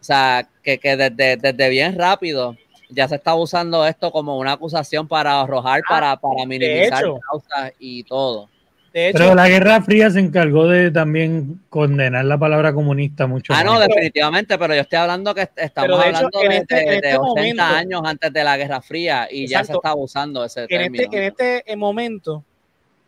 [0.00, 2.56] O sea, que, que desde, desde, bien rápido
[2.88, 7.72] ya se está usando esto como una acusación para arrojar, ah, para, para minimizar causas
[7.78, 8.48] y todo.
[8.92, 13.52] Pero la Guerra Fría se encargó de también condenar la palabra comunista mucho.
[13.54, 17.60] Ah, no, definitivamente, pero yo estoy hablando que estamos hablando de, este, de, 80 este
[17.62, 21.08] años antes de la Guerra Fría y ya se está usando ese en este, término.
[21.12, 22.44] en este momento,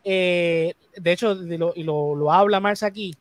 [0.03, 1.73] eh, de hecho, y lo,
[2.15, 3.13] lo, habla Marx aquí,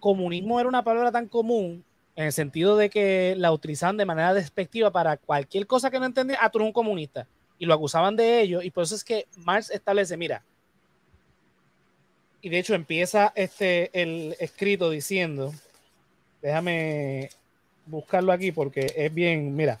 [0.00, 1.84] comunismo era una palabra tan común
[2.16, 6.06] en el sentido de que la utilizaban de manera despectiva para cualquier cosa que no
[6.06, 7.26] entendía, ah, tú un comunista,
[7.58, 10.42] y lo acusaban de ello, y por eso es que Marx establece, mira,
[12.40, 15.52] y de hecho empieza este el escrito diciendo,
[16.42, 17.30] déjame
[17.86, 19.80] buscarlo aquí porque es bien, mira,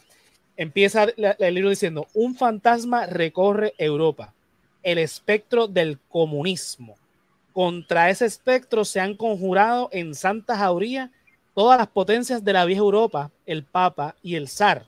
[0.56, 4.32] empieza el libro diciendo, un fantasma recorre Europa,
[4.82, 6.96] el espectro del comunismo.
[7.52, 11.12] Contra ese espectro se han conjurado en santa jauría
[11.54, 14.84] todas las potencias de la vieja Europa, el Papa y el zar.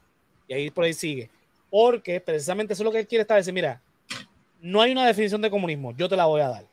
[0.48, 1.30] Y ahí por ahí sigue.
[1.70, 3.55] Porque precisamente eso es lo que él quiere establecer.
[3.55, 3.80] Mira,
[4.60, 6.64] no hay una definición de comunismo, yo te la voy a dar.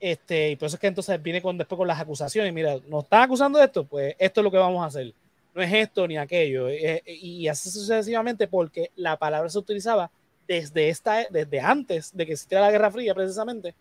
[0.00, 2.52] Este, y por eso es que entonces viene con, después con las acusaciones.
[2.52, 5.12] Mira, nos están acusando de esto, pues esto es lo que vamos a hacer.
[5.54, 6.68] No es esto ni aquello.
[6.70, 10.10] Y así sucesivamente porque la palabra se utilizaba
[10.46, 13.74] desde, esta, desde antes de que existiera la Guerra Fría, precisamente,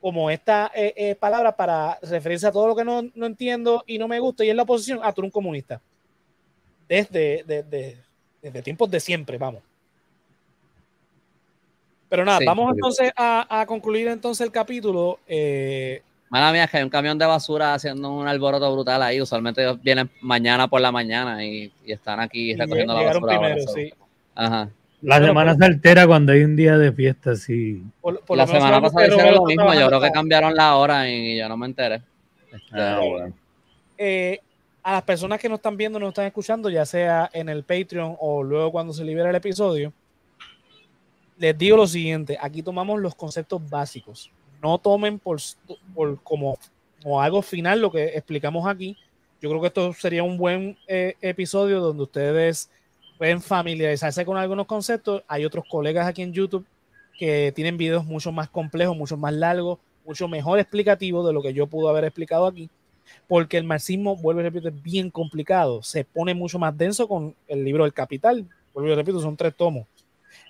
[0.00, 4.08] como esta eh, palabra para referirse a todo lo que no, no, entiendo y no
[4.08, 4.44] me gusta.
[4.44, 5.80] Y en la oposición, a tú un comunista.
[6.88, 7.98] Desde, desde,
[8.40, 9.62] desde tiempos de siempre, vamos.
[12.08, 15.18] Pero nada, vamos entonces a, concluir entonces el capítulo.
[15.26, 19.20] Eh, Mala mía, que hay un camión de basura haciendo un alboroto brutal ahí.
[19.20, 23.38] Usualmente vienen mañana por la mañana y, están aquí recogiendo la basura.
[23.38, 23.92] Primero, sí.
[24.34, 24.70] Ajá.
[25.00, 27.82] La semana se altera cuando hay un día de fiesta, sí.
[28.28, 29.72] la semana pasada hicieron lo mismo.
[29.74, 32.02] Yo creo que cambiaron la hora y yo no me enteré.
[32.72, 33.28] Ah,
[33.96, 34.40] eh,
[34.82, 38.16] a las personas que nos están viendo, nos están escuchando, ya sea en el Patreon
[38.18, 39.92] o luego cuando se libera el episodio,
[41.38, 44.30] les digo lo siguiente, aquí tomamos los conceptos básicos.
[44.60, 45.38] No tomen por,
[46.24, 46.58] como,
[47.20, 48.96] algo final lo que explicamos aquí.
[49.40, 52.70] Yo creo que esto sería un buen eh, episodio donde ustedes
[53.18, 55.22] pueden familiarizarse con algunos conceptos.
[55.28, 56.64] Hay otros colegas aquí en YouTube
[57.18, 61.52] que tienen videos mucho más complejos, mucho más largos, mucho mejor explicativos de lo que
[61.52, 62.70] yo pude haber explicado aquí.
[63.26, 65.82] Porque el marxismo, vuelvo y repito, es bien complicado.
[65.82, 68.46] Se pone mucho más denso con el libro del Capital.
[68.72, 69.86] Vuelvo y repito, son tres tomos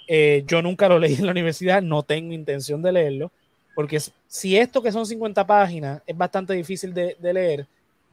[0.07, 3.31] eh, yo nunca lo leí en la universidad, no tengo intención de leerlo,
[3.74, 7.66] porque si esto que son 50 páginas es bastante difícil de, leer,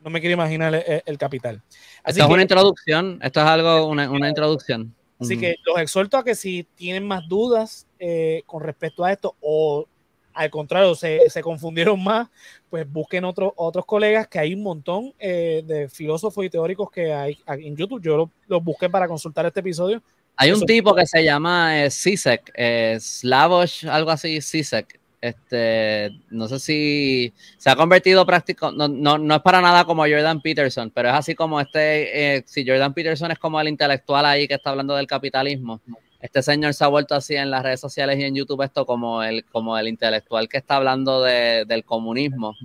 [0.05, 1.63] no me quiero imaginar el, capital.
[2.03, 4.93] Así esto es una introducción, esto es algo, una, una introducción.
[5.19, 9.35] Así que los exhorto a que si tienen más dudas eh, con respecto a esto
[9.41, 9.87] o
[10.33, 12.27] al contrario, se, se, confundieron más,
[12.69, 17.13] pues busquen otros otros colegas, que hay un montón eh, de filósofos y teóricos que
[17.13, 18.01] hay en YouTube.
[18.01, 20.03] Yo los busqué para consultar este episodio.
[20.35, 24.99] Hay un tipo que se llama eh, Sisek, eh, Slavoj, algo así, Sisek.
[25.21, 30.03] Este, no sé si se ha convertido práctico, no, no, no, es para nada como
[30.03, 34.25] Jordan Peterson, pero es así como este, eh, si Jordan Peterson es como el intelectual
[34.25, 35.81] ahí que está hablando del capitalismo,
[36.25, 39.21] este señor se ha vuelto así en las redes sociales y en YouTube esto como
[39.21, 42.55] el, como el intelectual que está hablando de, del comunismo.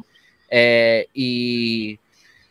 [0.48, 1.98] Eh, y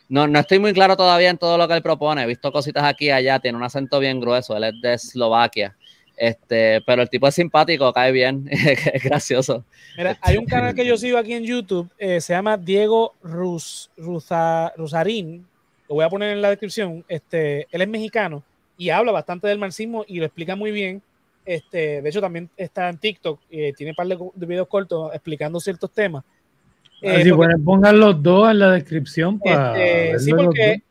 [0.08, 2.24] no, no estoy muy claro todavía en todo lo que él propone.
[2.24, 5.76] He visto cositas aquí y allá, tiene un acento bien grueso, él es de Eslovaquia.
[6.20, 9.64] Este, pero el tipo es simpático, cae bien, es gracioso.
[9.98, 13.90] Mira, hay un canal que yo sigo aquí en YouTube, eh, se llama Diego Rus,
[13.96, 15.48] Rusarín,
[15.88, 17.06] lo voy a poner en la descripción.
[17.08, 18.44] Este, él es mexicano
[18.78, 21.02] y habla bastante del marxismo y lo explica muy bien.
[21.46, 25.58] Este, de hecho, también está en TikTok, eh, tiene un par de, videos cortos explicando
[25.62, 26.26] ciertos temas.
[27.02, 29.82] Eh, si pueden, pongan los dos en la descripción para.
[29.82, 30.84] Este, sí, porque.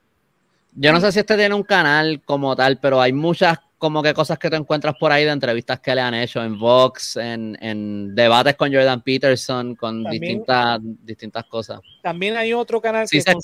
[0.80, 4.12] Yo no sé si este tiene un canal como tal, pero hay muchas como que
[4.12, 7.56] cosas que te encuentras por ahí de entrevistas que le han hecho en Vox, en,
[7.60, 11.80] en debates con Jordan Peterson, con distintas, distintas cosas.
[12.02, 13.34] También hay otro canal que se.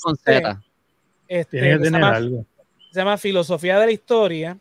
[1.27, 2.45] Este, Tiene que tener algo
[2.95, 4.57] se llama Filosofía de la Historia.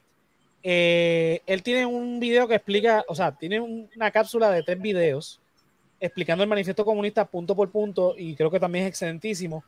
[0.60, 5.40] Eh, él tiene un video que explica, o sea, tiene una cápsula de tres videos
[6.00, 9.62] explicando el manifiesto comunista punto por punto y creo que también es excelentísimo.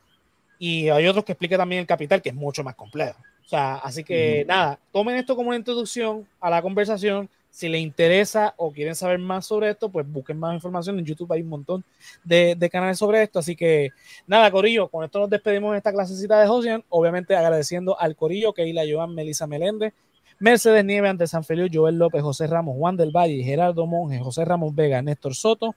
[0.59, 3.19] Y hay otros que explica también el capital, que es mucho más complejo.
[3.45, 7.29] O sea, así que nada, tomen esto como una introducción a la conversación.
[7.49, 10.99] Si les interesa o quieren saber más sobre esto, pues busquen más información.
[10.99, 11.83] En YouTube hay un montón
[12.25, 13.39] de, canales sobre esto.
[13.39, 13.91] Así que
[14.27, 16.83] nada, Corillo, con esto nos despedimos en esta clasecita de Josian.
[16.89, 19.93] Obviamente agradeciendo al Corillo, Keila Joan, Melissa Meléndez,
[20.39, 24.43] Mercedes Nieve, ante San Feliu, Joel López, José Ramos, Juan del Valle, Gerardo Monge, José
[24.45, 25.73] Ramos Vega, Néstor Soto,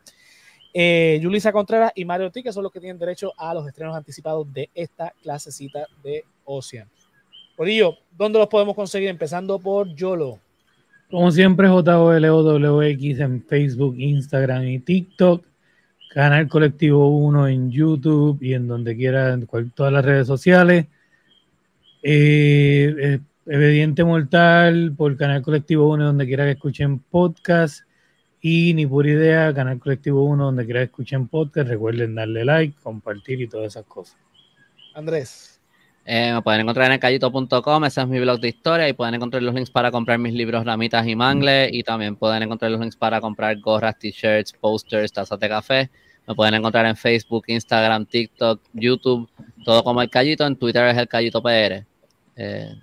[0.73, 3.97] eh, Yulisa Contreras y Mario T, que son los que tienen derecho a los estrenos
[3.97, 6.89] anticipados de esta clasecita de Ocean.
[7.57, 9.09] Corillo, ¿dónde los podemos conseguir?
[9.09, 10.39] Empezando por Yolo.
[11.11, 15.45] Como siempre, JOLOWX en Facebook, Instagram y TikTok.
[16.11, 20.87] Canal Colectivo 1 en YouTube y en donde quiera, en todas las redes sociales.
[22.03, 27.85] Eh, Obediente Mortal por Canal Colectivo 1, donde quiera que escuchen podcast.
[28.43, 31.69] Y ni por idea, Canal Colectivo 1, donde quiera que escuchen podcast.
[31.69, 34.17] Recuerden darle like, compartir y todas esas cosas.
[34.95, 35.61] Andrés.
[36.07, 39.43] Eh, me pueden encontrar en elcallito.com, ese es mi blog de historia y pueden encontrar
[39.43, 42.97] los links para comprar mis libros Ramitas y Mangle y también pueden encontrar los links
[42.97, 45.91] para comprar gorras, t-shirts, posters, tazas de café.
[46.27, 49.29] Me pueden encontrar en Facebook, Instagram, TikTok, YouTube,
[49.65, 51.85] todo como El Callito, en Twitter es El Callito PR.
[52.37, 52.75] Eh,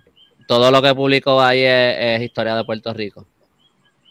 [0.46, 3.26] todo lo que publico ahí es, historia de Puerto Rico.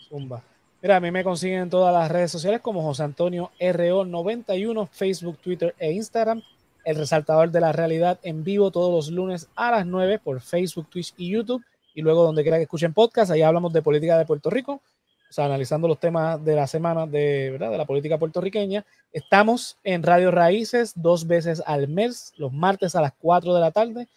[0.09, 0.43] Zumba.
[0.91, 5.76] A mí me consiguen en todas las redes sociales como José Antonio RO91, Facebook, Twitter
[5.77, 6.41] e Instagram
[6.88, 10.88] el resaltador de la realidad en vivo todos los lunes a las 9 por Facebook,
[10.89, 11.61] Twitch y YouTube.
[11.93, 14.81] Y luego donde quiera que escuchen podcast, ahí hablamos de política de Puerto Rico,
[15.30, 17.72] o sea, analizando los temas de la semana de, ¿verdad?
[17.72, 18.85] de la política puertorriqueña.
[19.11, 23.72] Estamos en Radio Raíces dos veces al mes, los martes a las 4 de la
[23.72, 24.07] tarde,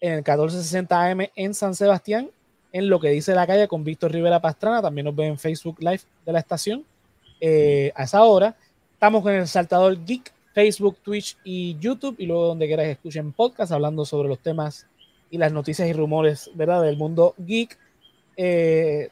[0.00, 2.30] en el 1460 AM en San Sebastián,
[2.72, 4.82] en lo que dice la calle con Víctor Rivera Pastrana.
[4.82, 6.84] También nos ven en Facebook Live de la estación
[7.40, 8.56] eh, a esa hora.
[8.94, 13.72] Estamos con el saltador Geek Facebook, Twitch y YouTube, y luego donde quieras escuchen podcast
[13.72, 14.86] hablando sobre los temas
[15.30, 16.82] y las noticias y rumores, ¿verdad?
[16.82, 17.78] Del mundo geek.
[18.36, 19.08] Eh,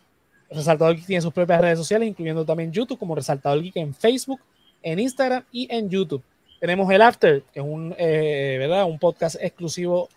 [0.51, 4.41] Resaltador Geek tiene sus propias redes sociales, incluyendo también YouTube, como Resaltador Geek en Facebook,
[4.83, 6.23] en Instagram y en YouTube.
[6.59, 8.85] Tenemos el After, que es un, eh, ¿verdad?
[8.85, 10.09] un podcast exclusivo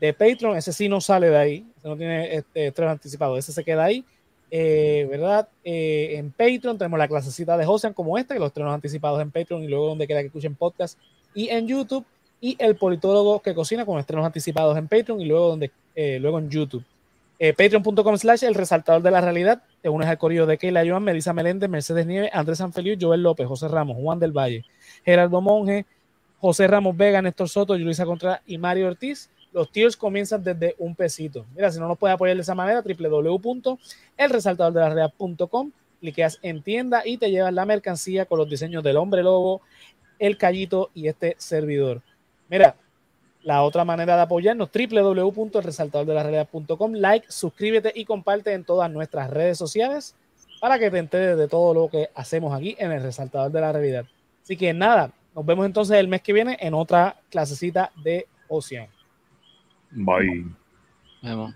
[0.00, 0.56] de Patreon.
[0.56, 4.04] Ese sí no sale de ahí, no tiene este, tres anticipados, ese se queda ahí.
[4.54, 5.48] Eh, ¿verdad?
[5.64, 9.30] Eh, en Patreon tenemos la clasecita de Josean como esta, que los estrenos anticipados en
[9.30, 10.98] Patreon y luego donde quiera que escuchen podcast
[11.34, 12.04] y en YouTube.
[12.38, 16.38] Y el politólogo que cocina con estrenos anticipados en Patreon y luego, donde, eh, luego
[16.38, 16.84] en YouTube.
[17.38, 19.62] Patreon.com slash el resaltador de la realidad.
[19.80, 23.48] Te unes al corrido de Keila Joan, Melissa Meléndez, Mercedes Nieves, Andrés Sanfeliu, Joel López,
[23.48, 24.64] José Ramos, Juan del Valle,
[25.04, 25.86] Gerardo Monge,
[26.40, 29.30] José Ramos Vega, Néstor Soto, Luisa Contra y Mario Ortiz.
[29.52, 31.44] Los tiers comienzan desde un pesito.
[31.54, 37.30] Mira, si no nos puedes apoyar de esa manera, www.elresaltadordelarealidad.com, cliqueas en tienda y te
[37.30, 39.60] llevas la mercancía con los diseños del hombre lobo,
[40.18, 42.00] el callito y este servidor.
[42.48, 42.76] Mira,
[43.42, 50.16] la otra manera de apoyarnos, www.elresaltadordelarealidad.com, like, suscríbete y comparte en todas nuestras redes sociales
[50.60, 53.72] para que te enteres de todo lo que hacemos aquí en el Resaltador de la
[53.72, 54.04] Realidad.
[54.42, 58.88] Así que nada, nos vemos entonces el mes que viene en otra clasecita de Ocean.
[59.94, 60.44] Bye.
[61.22, 61.54] Vemos.